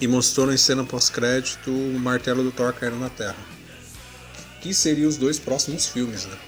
e 0.00 0.08
mostrou 0.08 0.46
na 0.46 0.56
cena 0.56 0.84
pós-crédito 0.84 1.70
o 1.70 1.98
martelo 1.98 2.42
do 2.42 2.50
Thor 2.50 2.72
caindo 2.72 2.98
na 2.98 3.10
Terra. 3.10 3.36
Que 4.62 4.72
seriam 4.72 5.08
os 5.08 5.18
dois 5.18 5.38
próximos 5.38 5.86
filmes, 5.86 6.24
né? 6.24 6.38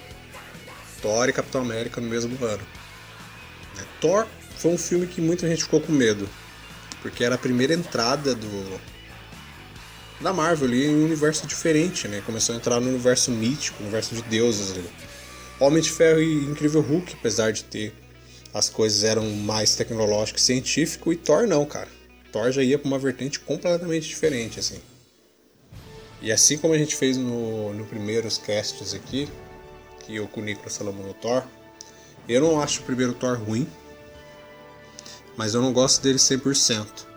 Thor 1.03 1.29
e 1.29 1.33
Capitão 1.33 1.61
América 1.61 2.01
no 2.01 2.09
mesmo 2.09 2.43
ano. 2.43 2.63
Né? 3.77 3.85
Thor 4.01 4.27
foi 4.57 4.71
um 4.71 4.79
filme 4.79 5.07
que 5.07 5.21
muita 5.21 5.47
gente 5.47 5.65
ficou 5.65 5.81
com 5.81 5.93
medo, 5.93 6.29
porque 7.03 7.25
era 7.25 7.35
a 7.35 7.39
primeira 7.39 7.75
entrada 7.75 8.35
do 8.35 8.81
da 10.23 10.33
Marvel 10.33 10.69
ali 10.69 10.87
em 10.87 10.95
um 10.95 11.05
universo 11.05 11.47
diferente, 11.47 12.09
né? 12.09 12.23
Começou 12.25 12.55
a 12.55 12.59
entrar 12.59 12.81
no 12.81 12.89
universo 12.89 13.31
mítico, 13.31 13.83
universo 13.83 14.15
de 14.15 14.23
deuses 14.23 14.71
ali. 14.71 14.89
Homem 15.61 15.83
de 15.83 15.91
Ferro 15.91 16.21
e 16.21 16.45
Incrível 16.45 16.81
Hulk, 16.81 17.15
apesar 17.15 17.53
de 17.53 17.65
ter 17.65 17.95
as 18.55 18.69
coisas 18.69 19.05
eram 19.05 19.29
mais 19.31 19.75
tecnológico 19.75 20.39
e 20.39 20.43
científico, 20.43 21.13
e 21.13 21.17
Thor 21.17 21.47
não, 21.47 21.65
cara. 21.65 21.89
Thor 22.31 22.51
já 22.51 22.63
ia 22.63 22.79
pra 22.79 22.89
uma 22.89 22.99
vertente 22.99 23.41
completamente 23.41 24.09
diferente, 24.09 24.61
assim. 24.61 24.81
E 26.21 26.31
assim 26.31 26.57
como 26.57 26.75
a 26.75 26.79
gente 26.79 26.95
fez 26.95 27.17
no, 27.17 27.73
no 27.75 27.85
primeiros 27.85 28.39
casts 28.39 28.95
aqui, 28.95 29.29
que 30.01 30.17
eu 30.17 30.29
com 30.29 30.41
o 30.41 30.45
Nicolas 30.45 30.77
falamos 30.77 31.05
no 31.05 31.15
Thor, 31.15 31.43
eu 32.29 32.41
não 32.41 32.61
acho 32.61 32.81
o 32.81 32.85
primeiro 32.85 33.15
Thor 33.15 33.39
ruim, 33.39 33.67
mas 35.37 35.55
eu 35.55 35.63
não 35.63 35.73
gosto 35.73 36.03
dele 36.03 36.19
100%. 36.19 37.12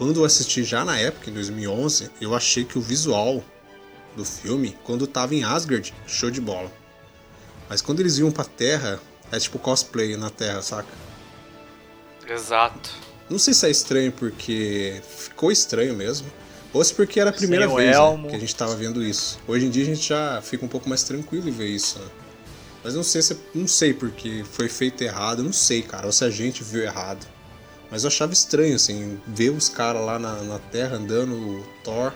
Quando 0.00 0.20
eu 0.20 0.24
assisti 0.24 0.64
já 0.64 0.82
na 0.82 0.96
época, 0.96 1.28
em 1.28 1.34
2011, 1.34 2.10
eu 2.22 2.34
achei 2.34 2.64
que 2.64 2.78
o 2.78 2.80
visual 2.80 3.44
do 4.16 4.24
filme, 4.24 4.74
quando 4.82 5.06
tava 5.06 5.34
em 5.34 5.44
Asgard, 5.44 5.92
show 6.06 6.30
de 6.30 6.40
bola. 6.40 6.72
Mas 7.68 7.82
quando 7.82 8.00
eles 8.00 8.16
iam 8.16 8.30
pra 8.30 8.44
Terra, 8.44 8.98
é 9.30 9.38
tipo 9.38 9.58
cosplay 9.58 10.16
na 10.16 10.30
Terra, 10.30 10.62
saca? 10.62 10.88
Exato. 12.26 12.92
Não 13.28 13.38
sei 13.38 13.52
se 13.52 13.66
é 13.66 13.70
estranho 13.70 14.10
porque 14.10 15.02
ficou 15.06 15.52
estranho 15.52 15.94
mesmo, 15.94 16.32
ou 16.72 16.82
se 16.82 16.94
porque 16.94 17.20
era 17.20 17.28
a 17.28 17.34
primeira 17.34 17.68
Sem 17.68 17.76
vez 17.76 17.98
né, 17.98 18.28
que 18.30 18.36
a 18.36 18.38
gente 18.38 18.56
tava 18.56 18.74
vendo 18.74 19.04
isso. 19.04 19.38
Hoje 19.46 19.66
em 19.66 19.70
dia 19.70 19.82
a 19.82 19.86
gente 19.86 20.08
já 20.08 20.40
fica 20.40 20.64
um 20.64 20.68
pouco 20.68 20.88
mais 20.88 21.02
tranquilo 21.02 21.46
em 21.46 21.52
ver 21.52 21.68
isso, 21.68 21.98
né? 21.98 22.06
Mas 22.82 22.94
não 22.94 23.02
sei 23.02 23.20
se 23.20 23.38
não 23.54 23.68
sei 23.68 23.92
porque 23.92 24.46
foi 24.50 24.70
feito 24.70 25.02
errado, 25.02 25.42
não 25.42 25.52
sei, 25.52 25.82
cara, 25.82 26.06
ou 26.06 26.12
se 26.12 26.24
a 26.24 26.30
gente 26.30 26.64
viu 26.64 26.82
errado. 26.82 27.26
Mas 27.90 28.04
eu 28.04 28.08
achava 28.08 28.32
estranho, 28.32 28.76
assim, 28.76 29.20
ver 29.26 29.50
os 29.50 29.68
caras 29.68 30.02
lá 30.04 30.18
na, 30.18 30.34
na 30.42 30.58
Terra 30.58 30.96
andando, 30.96 31.34
o 31.34 31.64
Thor, 31.82 32.12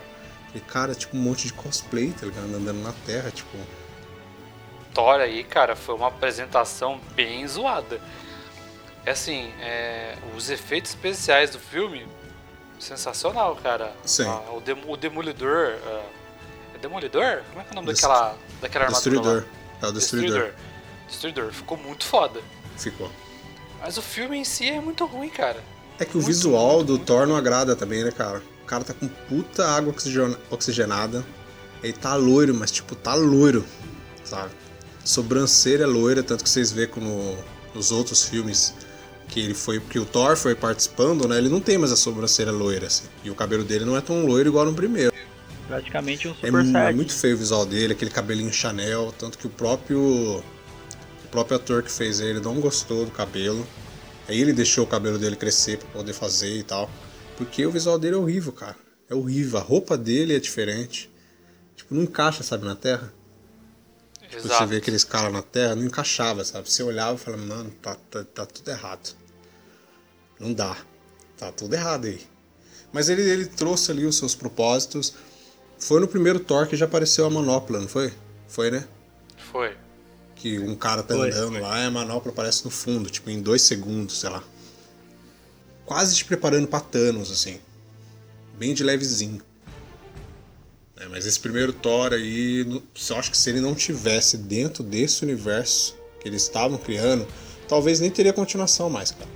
e 0.54 0.60
cara, 0.60 0.94
tipo 0.94 1.16
um 1.16 1.20
monte 1.20 1.46
de 1.48 1.52
cosplay, 1.52 2.12
tá 2.12 2.26
ligado? 2.26 2.44
Andando 2.44 2.82
na 2.82 2.92
Terra, 3.04 3.30
tipo. 3.30 3.56
Thor 4.92 5.16
aí, 5.20 5.42
cara, 5.42 5.74
foi 5.74 5.94
uma 5.96 6.06
apresentação 6.08 7.00
bem 7.16 7.46
zoada. 7.48 8.00
É 9.04 9.10
assim, 9.10 9.52
é, 9.60 10.16
os 10.36 10.48
efeitos 10.48 10.92
especiais 10.92 11.50
do 11.50 11.58
filme, 11.58 12.06
sensacional, 12.78 13.56
cara. 13.56 13.92
Sim. 14.04 14.26
Ah, 14.28 14.52
o, 14.52 14.60
dem 14.60 14.76
o 14.86 14.96
Demolidor. 14.96 15.74
ah, 15.84 16.02
é 16.74 16.78
Demolidor? 16.78 17.42
Como 17.50 17.60
é 17.60 17.64
que 17.64 17.70
é 17.70 17.72
o 17.72 17.74
nome 17.74 17.88
Dest- 17.88 18.02
daquela, 18.02 18.36
daquela 18.60 18.84
armadura? 18.86 19.10
Destruidor. 19.10 19.42
lá? 19.42 19.88
É 19.88 19.90
o 19.90 19.92
Destruidor. 19.92 20.52
Destruidor. 21.08 21.52
Ficou 21.52 21.76
muito 21.76 22.04
foda. 22.06 22.40
Ficou. 22.78 23.10
Mas 23.80 23.96
o 23.98 24.02
filme 24.02 24.36
em 24.38 24.44
si 24.44 24.68
é 24.68 24.80
muito 24.80 25.04
ruim, 25.04 25.28
cara. 25.28 25.62
É 25.98 26.04
que 26.04 26.12
o 26.12 26.14
Muito, 26.16 26.26
visual 26.26 26.76
muito, 26.76 26.86
do 26.86 26.92
muito. 26.94 27.04
Thor 27.06 27.26
não 27.26 27.36
agrada 27.36 27.76
também, 27.76 28.02
né, 28.02 28.10
cara? 28.10 28.42
O 28.62 28.66
cara 28.66 28.82
tá 28.82 28.94
com 28.94 29.06
puta 29.06 29.66
água 29.68 29.92
oxigen- 29.92 30.36
oxigenada. 30.50 31.24
Ele 31.82 31.92
tá 31.92 32.14
loiro, 32.16 32.54
mas 32.54 32.70
tipo, 32.70 32.94
tá 32.94 33.14
loiro, 33.14 33.64
sabe? 34.24 34.50
Sobrancelha 35.04 35.86
loira, 35.86 36.22
tanto 36.22 36.42
que 36.42 36.48
vocês 36.50 36.72
vê 36.72 36.86
como 36.86 37.36
nos 37.74 37.92
outros 37.92 38.24
filmes 38.26 38.72
que 39.28 39.38
ele 39.40 39.54
foi, 39.54 39.78
que 39.80 39.98
o 39.98 40.04
Thor 40.06 40.34
foi 40.36 40.54
participando, 40.54 41.28
né? 41.28 41.36
Ele 41.36 41.48
não 41.50 41.60
tem 41.60 41.76
mais 41.76 41.92
a 41.92 41.96
sobrancelha 41.96 42.50
loira, 42.50 42.86
assim. 42.86 43.04
E 43.22 43.30
o 43.30 43.34
cabelo 43.34 43.64
dele 43.64 43.84
não 43.84 43.96
é 43.96 44.00
tão 44.00 44.24
loiro 44.24 44.48
igual 44.48 44.64
no 44.64 44.74
primeiro. 44.74 45.12
Praticamente 45.68 46.26
um 46.26 46.30
É, 46.32 46.34
Super 46.34 46.60
é 46.60 46.72
Saiyajin. 46.72 46.96
muito 46.96 47.12
feio 47.12 47.34
o 47.34 47.38
visual 47.38 47.66
dele, 47.66 47.92
aquele 47.92 48.10
cabelinho 48.10 48.52
Chanel, 48.52 49.12
tanto 49.18 49.36
que 49.38 49.46
o 49.46 49.50
próprio 49.50 50.42
próprio 51.34 51.56
ator 51.56 51.82
que 51.82 51.90
fez 51.90 52.20
ele 52.20 52.38
não 52.38 52.60
gostou 52.60 53.04
do 53.04 53.10
cabelo. 53.10 53.66
Aí 54.28 54.40
ele 54.40 54.52
deixou 54.52 54.84
o 54.84 54.86
cabelo 54.86 55.18
dele 55.18 55.34
crescer 55.34 55.78
pra 55.78 55.88
poder 55.88 56.12
fazer 56.12 56.56
e 56.56 56.62
tal, 56.62 56.88
porque 57.36 57.66
o 57.66 57.72
visual 57.72 57.98
dele 57.98 58.14
é 58.14 58.18
horrível, 58.18 58.52
cara. 58.52 58.76
É 59.10 59.14
horrível, 59.14 59.58
a 59.58 59.62
roupa 59.62 59.98
dele 59.98 60.34
é 60.34 60.38
diferente. 60.38 61.10
Tipo, 61.74 61.92
não 61.94 62.04
encaixa, 62.04 62.44
sabe, 62.44 62.64
na 62.64 62.76
terra. 62.76 63.12
Tipo, 64.30 64.42
você 64.42 64.64
vê 64.64 64.76
aqueles 64.76 65.02
caras 65.02 65.32
na 65.32 65.42
terra, 65.42 65.74
não 65.74 65.84
encaixava, 65.84 66.44
sabe? 66.44 66.70
Você 66.70 66.82
olhava 66.82 67.16
e 67.16 67.18
falava, 67.18 67.44
mano, 67.44 67.70
tá, 67.82 67.96
tá, 68.10 68.24
tá 68.24 68.46
tudo 68.46 68.70
errado. 68.70 69.14
Não 70.38 70.52
dá. 70.52 70.76
Tá 71.36 71.50
tudo 71.50 71.74
errado 71.74 72.06
aí. 72.06 72.20
Mas 72.92 73.08
ele, 73.08 73.22
ele 73.22 73.46
trouxe 73.46 73.90
ali 73.90 74.06
os 74.06 74.16
seus 74.16 74.34
propósitos. 74.34 75.14
Foi 75.78 76.00
no 76.00 76.06
primeiro 76.06 76.38
Thor 76.38 76.66
que 76.66 76.76
já 76.76 76.86
apareceu 76.86 77.26
a 77.26 77.30
manopla, 77.30 77.80
não 77.80 77.88
foi? 77.88 78.12
Foi, 78.48 78.70
né? 78.70 78.86
Foi. 79.50 79.83
Que 80.44 80.58
um 80.58 80.76
cara 80.76 81.02
tá 81.02 81.14
Foi. 81.14 81.30
andando 81.30 81.58
lá 81.58 81.80
e 81.80 81.86
a 81.86 81.90
manopla 81.90 82.30
aparece 82.30 82.66
no 82.66 82.70
fundo, 82.70 83.08
tipo, 83.08 83.30
em 83.30 83.40
dois 83.40 83.62
segundos, 83.62 84.20
sei 84.20 84.28
lá. 84.28 84.44
Quase 85.86 86.14
te 86.14 86.22
preparando 86.26 86.68
pra 86.68 86.80
Thanos, 86.80 87.30
assim. 87.30 87.58
Bem 88.58 88.74
de 88.74 88.84
levezinho. 88.84 89.40
É, 91.00 91.08
mas 91.08 91.24
esse 91.24 91.40
primeiro 91.40 91.72
Thor 91.72 92.12
aí, 92.12 92.60
eu 92.60 93.16
acho 93.16 93.30
que 93.30 93.38
se 93.38 93.48
ele 93.48 93.58
não 93.58 93.74
tivesse 93.74 94.36
dentro 94.36 94.82
desse 94.84 95.24
universo 95.24 95.96
que 96.20 96.28
eles 96.28 96.42
estavam 96.42 96.76
criando, 96.76 97.26
talvez 97.66 97.98
nem 97.98 98.10
teria 98.10 98.34
continuação 98.34 98.90
mais, 98.90 99.12
cara. 99.12 99.30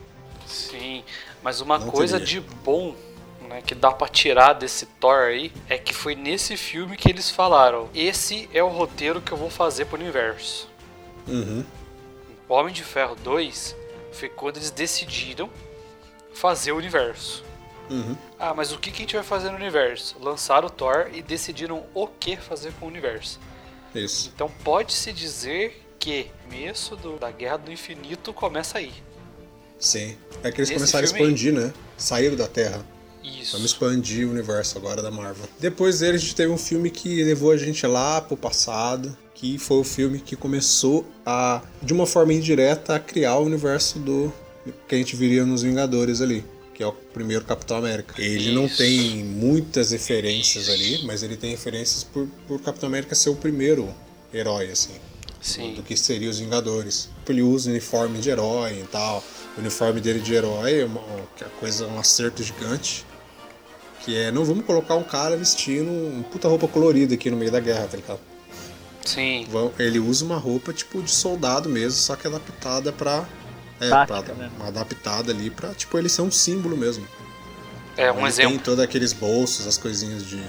Sim, 0.47 1.03
mas 1.43 1.63
uma 1.63 1.79
Não 1.79 1.89
coisa 1.89 2.21
teria. 2.21 2.43
de 2.43 2.47
bom 2.63 2.95
né, 3.49 3.63
que 3.63 3.75
dá 3.75 3.93
pra 3.93 4.09
tirar 4.09 4.53
desse 4.53 4.85
Thor 4.85 5.29
aí 5.29 5.51
é 5.71 5.79
que 5.79 5.95
foi 5.95 6.15
nesse 6.15 6.55
filme 6.55 6.99
que 6.99 7.09
eles 7.09 7.31
falaram: 7.31 7.89
esse 7.95 8.47
é 8.53 8.63
o 8.63 8.69
roteiro 8.69 9.23
que 9.23 9.33
eu 9.33 9.39
vou 9.39 9.49
fazer 9.49 9.87
pro 9.87 9.99
universo. 9.99 10.68
Uhum. 11.29 11.65
O 12.49 12.55
Homem 12.55 12.73
de 12.73 12.83
Ferro 12.83 13.15
2 13.17 13.77
foi 14.13 14.29
quando 14.29 14.57
eles 14.57 14.71
decidiram 14.71 15.51
fazer 16.33 16.73
o 16.73 16.77
universo. 16.77 17.45
Uhum. 17.91 18.17
Ah, 18.39 18.53
mas 18.55 18.73
o 18.73 18.79
que, 18.79 18.91
que 18.91 18.99
a 18.99 19.01
gente 19.01 19.15
vai 19.17 19.25
fazer 19.25 19.51
no 19.51 19.57
universo? 19.57 20.17
Lançaram 20.21 20.67
o 20.69 20.71
Thor 20.71 21.09
e 21.13 21.23
decidiram 21.23 21.85
o 21.95 22.07
que 22.07 22.37
fazer 22.37 22.73
com 22.79 22.87
o 22.87 22.89
universo. 22.89 23.39
Isso. 23.95 24.31
Então 24.35 24.51
pode-se 24.63 25.13
dizer 25.13 25.85
que 25.99 26.31
o 26.47 26.51
começo 26.51 26.97
do- 26.97 27.19
da 27.19 27.31
Guerra 27.31 27.57
do 27.57 27.73
Infinito 27.73 28.33
começa 28.33 28.79
aí. 28.79 28.93
Sim. 29.79 30.17
É 30.43 30.51
que 30.53 30.61
eles 30.61 30.71
começaram 30.71 31.05
a 31.05 31.09
filme 31.09 31.25
aí- 31.25 31.33
expandir, 31.35 31.53
né? 31.53 31.73
Saíram 31.97 32.37
da 32.37 32.47
Terra. 32.47 32.85
Isso. 33.23 33.53
Vamos 33.53 33.73
expandir 33.73 34.27
o 34.27 34.31
universo 34.31 34.79
agora 34.79 35.03
da 35.03 35.11
Marvel. 35.11 35.49
Depois 35.59 36.01
dele, 36.01 36.17
a 36.17 36.21
gente 36.21 36.35
teve 36.35 36.53
um 36.53 36.59
filme 36.59 36.91
que 36.91 37.23
levou 37.25 37.51
a 37.51 37.57
gente 37.57 37.87
lá 37.87 38.21
pro 38.21 38.37
passado, 38.37 39.17
que 39.35 39.59
foi 39.59 39.79
o 39.79 39.85
filme 39.85 40.19
que 40.19 40.37
começou 40.37 41.07
a, 41.25 41.63
de 41.83 41.93
uma 41.93 42.07
forma 42.07 42.33
indireta, 42.33 42.95
a 42.95 42.99
criar 42.99 43.37
o 43.37 43.45
universo 43.45 43.99
do 43.99 44.33
que 44.87 44.95
a 44.95 44.99
gente 44.99 45.17
viria 45.17 45.45
nos 45.45 45.63
Vingadores 45.63 46.21
ali, 46.21 46.45
que 46.75 46.83
é 46.83 46.87
o 46.87 46.93
primeiro 46.93 47.45
Capitão 47.45 47.77
América. 47.77 48.21
Ele 48.21 48.53
não 48.53 48.67
Isso. 48.67 48.79
tem 48.79 49.25
muitas 49.25 49.93
referências 49.93 50.69
ali, 50.69 51.05
mas 51.05 51.23
ele 51.23 51.37
tem 51.37 51.51
referências 51.51 52.05
por, 52.05 52.29
por 52.47 52.61
Capitão 52.61 52.89
América 52.89 53.15
ser 53.15 53.31
o 53.31 53.37
primeiro 53.37 53.89
herói, 54.33 54.71
assim 54.71 54.95
Sim. 55.41 55.75
do 55.75 55.83
que 55.83 55.97
seria 55.97 56.29
os 56.29 56.39
Vingadores. 56.39 57.09
Ele 57.29 57.43
usa 57.43 57.71
uniforme 57.71 58.19
de 58.19 58.31
herói 58.31 58.81
e 58.81 58.87
tal. 58.89 59.23
O 59.57 59.61
uniforme 59.61 60.01
dele 60.01 60.21
de 60.21 60.35
herói 60.35 60.81
é 60.81 60.85
uma 60.85 61.03
que 61.37 61.45
é 61.45 61.49
coisa, 61.61 61.87
um 61.87 61.99
acerto 61.99 62.43
gigante. 62.43 63.05
Que 64.09 64.17
é, 64.17 64.31
não 64.31 64.43
vamos 64.43 64.65
colocar 64.65 64.95
um 64.95 65.03
cara 65.03 65.37
vestindo 65.37 65.91
um 65.91 66.23
puta 66.23 66.49
roupa 66.49 66.67
colorida 66.67 67.13
aqui 67.15 67.31
no 67.31 67.37
meio 67.37 67.51
da 67.53 67.61
guerra, 67.61 67.87
tá 67.91 67.97
ligado? 67.99 68.19
Sim. 69.05 69.47
Vão- 69.51 69.71
Ele 69.79 69.99
usa 69.99 70.25
uma 70.25 70.39
roupa 70.39 70.73
tipo 70.73 71.03
de 71.03 71.11
soldado 71.11 71.69
mesmo, 71.69 71.99
só 72.01 72.17
que 72.17 72.27
adaptada 72.27 72.91
pra. 72.91 73.27
É, 73.79 73.91
Tática, 73.91 74.23
pra, 74.23 74.35
né? 74.35 74.51
adaptada 74.67 75.31
ali 75.31 75.51
pra, 75.51 75.75
tipo, 75.75 75.99
ele 75.99 76.09
ser 76.09 76.23
um 76.23 76.31
símbolo 76.31 76.75
mesmo. 76.75 77.07
É 77.99 78.11
um 78.11 78.21
Ele 78.21 78.29
exemplo. 78.29 78.53
Tem 78.53 78.59
todos 78.61 78.83
aqueles 78.83 79.13
bolsos, 79.13 79.67
as 79.67 79.77
coisinhas 79.77 80.25
de 80.27 80.43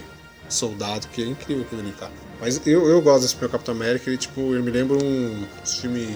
soldado, 0.48 1.08
que 1.10 1.22
é 1.22 1.26
incrível 1.26 1.64
aquilo 1.64 1.82
ali, 1.82 1.92
cara. 1.92 2.14
Mas 2.40 2.66
eu, 2.66 2.88
eu 2.88 3.02
gosto 3.02 3.24
desse 3.24 3.34
primeiro 3.36 3.52
Capitão 3.52 3.76
América, 3.76 4.10
ele, 4.10 4.18
tipo, 4.18 4.40
eu 4.56 4.64
me 4.64 4.72
lembro 4.72 4.98
um 5.04 5.46
filme 5.66 6.08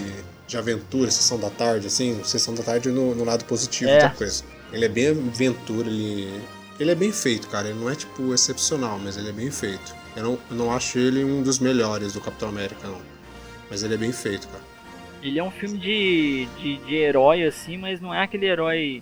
de 0.47 0.57
aventura, 0.57 1.11
Sessão 1.11 1.37
da 1.37 1.49
Tarde, 1.49 1.87
assim, 1.87 2.23
Sessão 2.23 2.53
da 2.55 2.63
Tarde 2.63 2.87
no, 2.89 3.13
no 3.13 3.25
lado 3.25 3.43
positivo 3.43 3.91
É. 3.91 3.99
da 3.99 4.09
coisa. 4.09 4.43
Ele 4.71 4.85
é 4.85 4.89
bem 4.89 5.09
aventura, 5.09 5.87
ele, 5.89 6.41
ele 6.79 6.91
é 6.91 6.95
bem 6.95 7.11
feito, 7.11 7.47
cara. 7.49 7.69
Ele 7.69 7.79
não 7.79 7.89
é, 7.89 7.95
tipo, 7.95 8.33
excepcional, 8.33 8.99
mas 8.99 9.17
ele 9.17 9.29
é 9.29 9.33
bem 9.33 9.51
feito. 9.51 9.93
Eu 10.15 10.23
não, 10.23 10.31
eu 10.49 10.55
não 10.55 10.71
acho 10.73 10.97
ele 10.99 11.23
um 11.23 11.41
dos 11.41 11.59
melhores 11.59 12.13
do 12.13 12.21
Capitão 12.21 12.49
América, 12.49 12.87
não. 12.87 13.01
Mas 13.69 13.83
ele 13.83 13.93
é 13.95 13.97
bem 13.97 14.11
feito, 14.11 14.47
cara. 14.47 14.63
Ele 15.21 15.39
é 15.39 15.43
um 15.43 15.51
filme 15.51 15.77
de, 15.77 16.45
de, 16.59 16.77
de 16.77 16.95
herói, 16.95 17.43
assim, 17.43 17.77
mas 17.77 17.99
não 18.01 18.13
é 18.13 18.21
aquele 18.21 18.45
herói. 18.45 19.01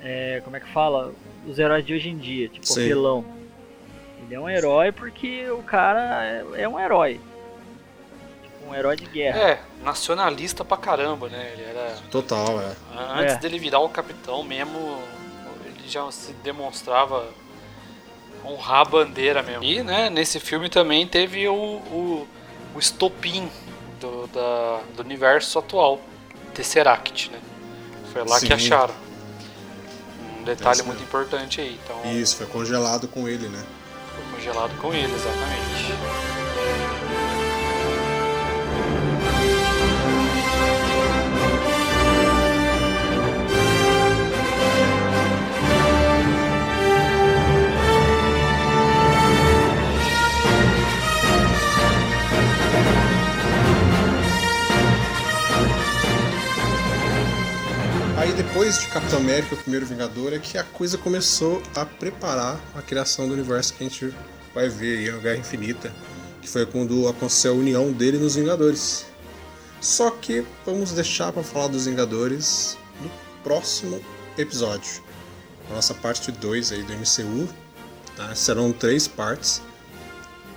é, 0.00 0.40
como 0.44 0.56
é 0.56 0.60
que 0.60 0.68
fala? 0.68 1.12
Os 1.46 1.58
heróis 1.58 1.84
de 1.84 1.94
hoje 1.94 2.08
em 2.10 2.18
dia, 2.18 2.48
tipo 2.48 2.66
Sim. 2.66 2.84
apelão. 2.84 3.24
Ele 4.22 4.34
é 4.34 4.40
um 4.40 4.48
herói 4.48 4.92
porque 4.92 5.48
o 5.50 5.62
cara 5.62 6.24
é, 6.24 6.62
é 6.62 6.68
um 6.68 6.78
herói. 6.78 7.20
Tipo, 8.42 8.70
um 8.70 8.74
herói 8.74 8.96
de 8.96 9.06
guerra. 9.06 9.38
É, 9.38 9.60
nacionalista 9.82 10.64
pra 10.64 10.76
caramba, 10.76 11.28
né? 11.28 11.52
Ele 11.54 11.62
era. 11.64 11.96
Total, 12.10 12.60
é. 12.60 12.74
Antes 13.20 13.34
É. 13.34 13.38
dele 13.38 13.58
virar 13.58 13.80
o 13.80 13.88
capitão 13.88 14.42
mesmo, 14.42 14.98
ele 15.84 15.90
já 15.90 16.10
se 16.10 16.32
demonstrava 16.32 17.28
honrar 18.44 18.80
a 18.80 18.84
bandeira 18.84 19.42
mesmo. 19.42 19.62
E, 19.62 19.82
né, 19.82 20.10
nesse 20.10 20.40
filme 20.40 20.68
também 20.68 21.06
teve 21.06 21.46
o, 21.46 21.54
o, 21.54 22.28
o 22.74 22.78
estopim 22.78 23.48
do, 24.00 24.26
da, 24.28 24.80
do 24.96 25.02
universo 25.02 25.58
atual, 25.58 26.00
Tesseract, 26.54 27.30
né? 27.30 27.40
Foi 28.12 28.24
lá 28.24 28.38
Sim. 28.38 28.46
que 28.46 28.52
acharam. 28.52 28.94
Um 30.38 30.44
detalhe 30.44 30.76
Esse 30.76 30.82
muito 30.82 30.98
mesmo. 30.98 31.08
importante 31.08 31.60
aí. 31.60 31.78
Então, 31.82 32.12
Isso, 32.12 32.36
foi 32.36 32.46
congelado 32.46 33.08
com 33.08 33.28
ele, 33.28 33.48
né? 33.48 33.64
foi 34.14 34.38
congelado 34.38 34.76
com 34.78 34.92
ele, 34.92 35.12
exatamente. 35.12 36.23
Depois 58.64 58.80
de 58.80 58.88
Capitão 58.88 59.18
América, 59.18 59.54
o 59.54 59.58
primeiro 59.58 59.84
Vingador, 59.84 60.32
é 60.32 60.38
que 60.38 60.56
a 60.56 60.64
coisa 60.64 60.96
começou 60.96 61.62
a 61.76 61.84
preparar 61.84 62.58
a 62.74 62.80
criação 62.80 63.28
do 63.28 63.34
universo 63.34 63.74
que 63.74 63.84
a 63.84 63.86
gente 63.86 64.14
vai 64.54 64.70
ver 64.70 65.00
aí, 65.00 65.10
a 65.10 65.18
Guerra 65.18 65.36
Infinita, 65.36 65.92
que 66.40 66.48
foi 66.48 66.64
quando 66.64 67.06
aconteceu 67.06 67.52
a 67.52 67.56
união 67.56 67.92
dele 67.92 68.16
nos 68.16 68.36
Vingadores. 68.36 69.04
Só 69.82 70.10
que 70.10 70.46
vamos 70.64 70.92
deixar 70.92 71.30
para 71.30 71.42
falar 71.42 71.68
dos 71.68 71.84
Vingadores 71.84 72.78
no 73.02 73.10
próximo 73.42 74.00
episódio. 74.38 75.02
A 75.70 75.74
nossa 75.74 75.92
parte 75.92 76.32
2 76.32 76.72
aí 76.72 76.82
do 76.84 76.94
MCU, 76.94 77.46
tá? 78.16 78.34
serão 78.34 78.72
três 78.72 79.06
partes. 79.06 79.60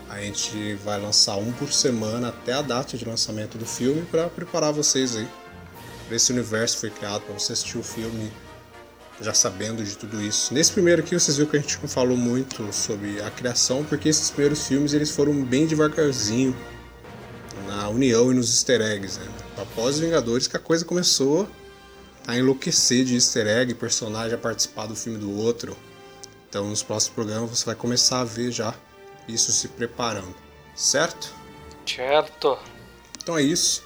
A 0.10 0.22
gente 0.22 0.76
vai 0.76 0.98
lançar 0.98 1.36
um 1.36 1.52
por 1.52 1.74
semana 1.74 2.30
até 2.30 2.54
a 2.54 2.62
data 2.62 2.96
de 2.96 3.04
lançamento 3.04 3.58
do 3.58 3.66
filme 3.66 4.04
para 4.10 4.30
preparar 4.30 4.72
vocês 4.72 5.18
aí 5.18 5.28
esse 6.12 6.32
universo 6.32 6.78
foi 6.78 6.90
criado 6.90 7.22
para 7.22 7.34
você 7.34 7.54
assistir 7.54 7.78
o 7.78 7.84
filme 7.84 8.32
já 9.20 9.34
sabendo 9.34 9.84
de 9.84 9.98
tudo 9.98 10.22
isso. 10.22 10.54
Nesse 10.54 10.72
primeiro 10.72 11.02
aqui 11.02 11.18
vocês 11.18 11.38
viram 11.38 11.50
que 11.50 11.58
a 11.58 11.60
gente 11.60 11.80
não 11.82 11.90
falou 11.90 12.16
muito 12.16 12.72
sobre 12.72 13.22
a 13.22 13.32
criação, 13.32 13.84
porque 13.84 14.10
esses 14.10 14.30
primeiros 14.30 14.68
filmes 14.68 14.94
eles 14.94 15.10
foram 15.10 15.44
bem 15.44 15.66
devagarzinho 15.66 16.56
na 17.66 17.78
na 17.88 17.90
união 17.90 18.32
e 18.32 18.36
nos 18.36 18.50
easter 18.50 18.82
eggs. 18.82 19.20
Né? 19.20 19.28
Após 19.58 20.00
Vingadores 20.00 20.48
que 20.48 20.58
a 20.58 20.60
coisa 20.60 20.84
começou 20.84 21.48
a 22.26 22.38
enlouquecer 22.38 23.06
de 23.06 23.16
easter 23.16 23.48
egg, 23.48 23.74
personagem 23.76 24.34
a 24.34 24.38
participar 24.38 24.88
do 24.88 24.96
filme 24.96 25.18
do 25.18 25.32
outro. 25.38 25.76
Então 26.50 26.68
nos 26.70 26.84
próximos 26.84 27.16
programas 27.16 27.50
você 27.50 27.66
vai 27.66 27.76
começar 27.76 28.22
a 28.22 28.24
ver 28.26 28.52
já 28.52 28.74
isso 29.28 29.52
se 29.52 29.68
preparando, 29.70 30.36
certo? 30.76 31.34
Certo. 31.86 32.58
Então 33.22 33.38
é 33.38 33.42
isso. 33.42 33.84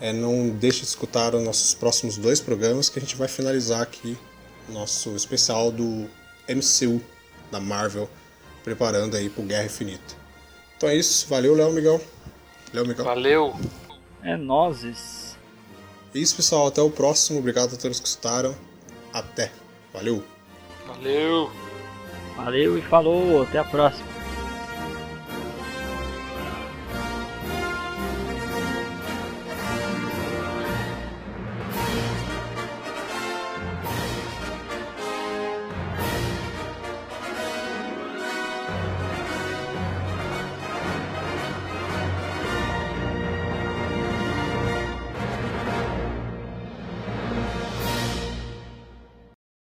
É, 0.00 0.12
não 0.12 0.50
deixe 0.50 0.80
de 0.80 0.86
escutar 0.86 1.34
os 1.34 1.42
nossos 1.42 1.74
próximos 1.74 2.16
dois 2.16 2.40
programas 2.40 2.88
que 2.88 2.98
a 2.98 3.02
gente 3.02 3.16
vai 3.16 3.28
finalizar 3.28 3.80
aqui 3.80 4.18
o 4.68 4.72
nosso 4.72 5.14
especial 5.14 5.70
do 5.70 6.08
MCU 6.48 7.00
da 7.50 7.60
Marvel, 7.60 8.08
preparando 8.62 9.16
aí 9.16 9.28
pro 9.28 9.42
Guerra 9.42 9.64
Infinita. 9.64 10.14
Então 10.76 10.88
é 10.88 10.96
isso, 10.96 11.26
valeu 11.28 11.54
Léo 11.54 11.72
Miguel. 11.72 12.00
Léo 12.72 12.86
Miguel. 12.86 13.04
Valeu. 13.04 13.54
É 14.22 14.36
nozes. 14.36 15.36
É 16.14 16.18
isso 16.18 16.36
pessoal, 16.36 16.66
até 16.66 16.80
o 16.80 16.90
próximo. 16.90 17.38
Obrigado 17.38 17.74
a 17.74 17.76
todos 17.76 18.00
que 18.00 18.06
escutaram. 18.06 18.54
Até. 19.12 19.52
Valeu. 19.92 20.24
Valeu. 20.86 21.50
Valeu 22.36 22.78
e 22.78 22.82
falou, 22.82 23.42
até 23.42 23.58
a 23.58 23.64
próxima. 23.64 24.13